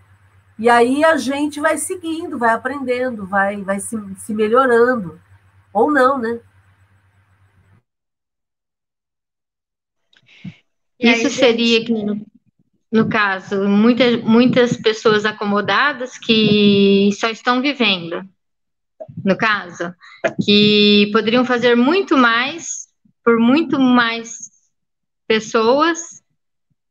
[0.59, 5.21] E aí a gente vai seguindo, vai aprendendo, vai, vai se, se melhorando.
[5.73, 6.41] Ou não, né?
[10.99, 12.25] Isso seria que, no,
[12.91, 18.23] no caso, muitas, muitas pessoas acomodadas que só estão vivendo,
[19.25, 19.93] no caso,
[20.45, 22.89] que poderiam fazer muito mais
[23.25, 24.51] por muito mais
[25.27, 26.14] pessoas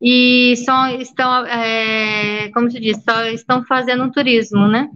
[0.05, 4.89] e só estão, é, como se diz, só estão fazendo um turismo, né?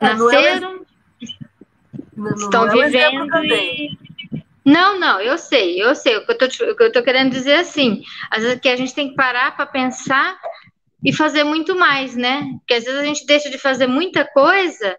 [0.00, 0.84] É, é Nasceram,
[2.16, 3.96] não, estão não é vivendo e
[4.64, 6.16] não, não, eu sei, eu sei.
[6.16, 9.14] O que eu tô querendo dizer é assim, às vezes que a gente tem que
[9.14, 10.36] parar para pensar
[11.04, 12.42] e fazer muito mais, né?
[12.58, 14.98] Porque às vezes a gente deixa de fazer muita coisa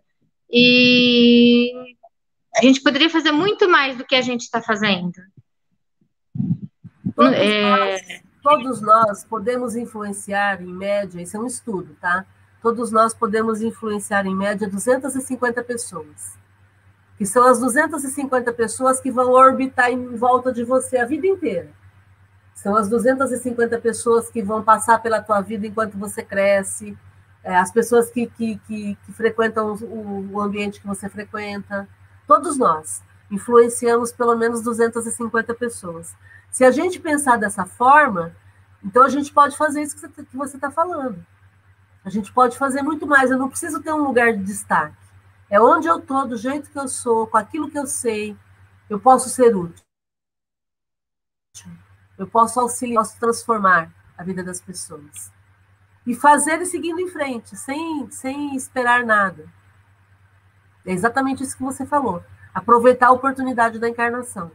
[0.49, 1.69] e
[2.55, 5.11] a gente poderia fazer muito mais do que a gente está fazendo.
[7.23, 7.69] Todos, é...
[7.69, 8.01] nós,
[8.41, 12.25] todos nós podemos influenciar, em média, isso é um estudo, tá?
[12.61, 16.41] Todos nós podemos influenciar, em média, 250 pessoas
[17.21, 21.69] que são as 250 pessoas que vão orbitar em volta de você a vida inteira.
[22.55, 26.97] São as 250 pessoas que vão passar pela tua vida enquanto você cresce,
[27.43, 31.87] é, as pessoas que, que, que, que frequentam o, o ambiente que você frequenta.
[32.25, 36.15] Todos nós influenciamos pelo menos 250 pessoas.
[36.51, 38.35] Se a gente pensar dessa forma,
[38.83, 41.25] então a gente pode fazer isso que você está falando.
[42.03, 43.31] A gente pode fazer muito mais.
[43.31, 44.95] Eu não preciso ter um lugar de destaque.
[45.49, 48.37] É onde eu estou, do jeito que eu sou, com aquilo que eu sei,
[48.89, 49.83] eu posso ser útil.
[52.17, 55.31] Eu posso auxiliar, posso transformar a vida das pessoas.
[56.05, 59.47] E fazer e seguindo em frente, sem, sem esperar nada.
[60.85, 62.23] É exatamente isso que você falou.
[62.53, 64.51] Aproveitar a oportunidade da encarnação.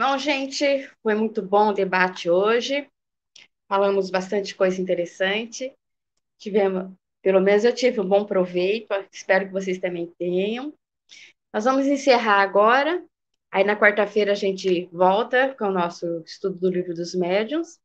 [0.00, 2.88] Bom, gente, foi muito bom o debate hoje.
[3.68, 5.74] Falamos bastante coisa interessante.
[6.38, 6.90] Tivemos,
[7.20, 10.72] pelo menos eu tive um bom proveito, espero que vocês também tenham.
[11.52, 13.04] Nós vamos encerrar agora.
[13.52, 17.78] Aí na quarta-feira a gente volta com o nosso estudo do livro dos médiuns.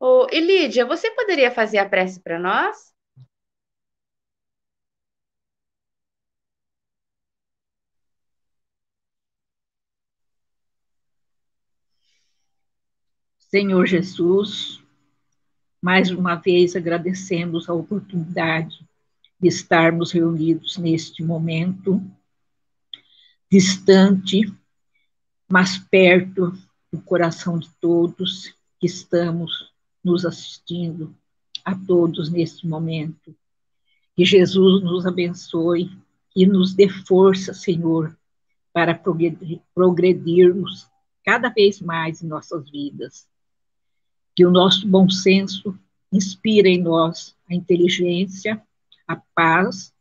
[0.00, 2.95] Ô, e Lídia, você poderia fazer a prece para nós?
[13.48, 14.82] Senhor Jesus,
[15.80, 18.76] mais uma vez agradecemos a oportunidade
[19.40, 22.02] de estarmos reunidos neste momento,
[23.48, 24.52] distante,
[25.48, 26.58] mas perto
[26.92, 29.72] do coração de todos que estamos
[30.02, 31.14] nos assistindo,
[31.64, 33.32] a todos neste momento.
[34.16, 35.96] Que Jesus nos abençoe
[36.34, 38.18] e nos dê força, Senhor,
[38.72, 38.92] para
[39.72, 40.88] progredirmos
[41.24, 43.28] cada vez mais em nossas vidas
[44.36, 45.76] que o nosso bom senso
[46.12, 48.62] inspire em nós a inteligência,
[49.08, 49.92] a paz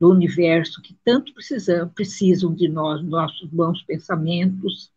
[0.00, 4.90] do universo que tanto precisam, precisam de nós, nossos bons pensamentos,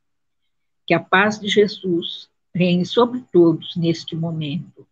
[0.87, 4.87] que a paz de Jesus reine sobre todos neste momento.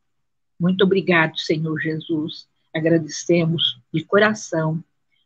[0.59, 2.47] Muito obrigado, Senhor Jesus.
[2.73, 4.83] Agradecemos de coração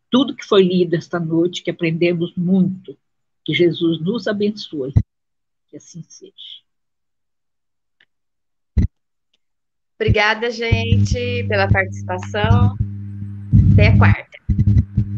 [0.09, 2.97] tudo que foi lido esta noite, que aprendemos muito.
[3.43, 4.93] Que Jesus nos abençoe.
[5.67, 6.66] Que assim seja.
[9.99, 12.77] Obrigada, gente, pela participação.
[13.73, 14.37] Até quarta.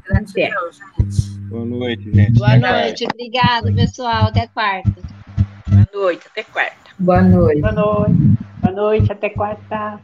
[0.07, 1.39] Gratidão, gente.
[1.49, 2.39] Boa noite, gente.
[2.39, 3.05] Boa noite.
[3.05, 4.27] Obrigada, pessoal.
[4.27, 5.01] Até quarta.
[5.67, 6.27] Boa noite.
[6.31, 6.91] Até quarta.
[6.97, 7.61] Boa noite.
[7.61, 8.37] Boa noite.
[8.61, 9.11] Boa noite.
[9.11, 9.99] Até quarta.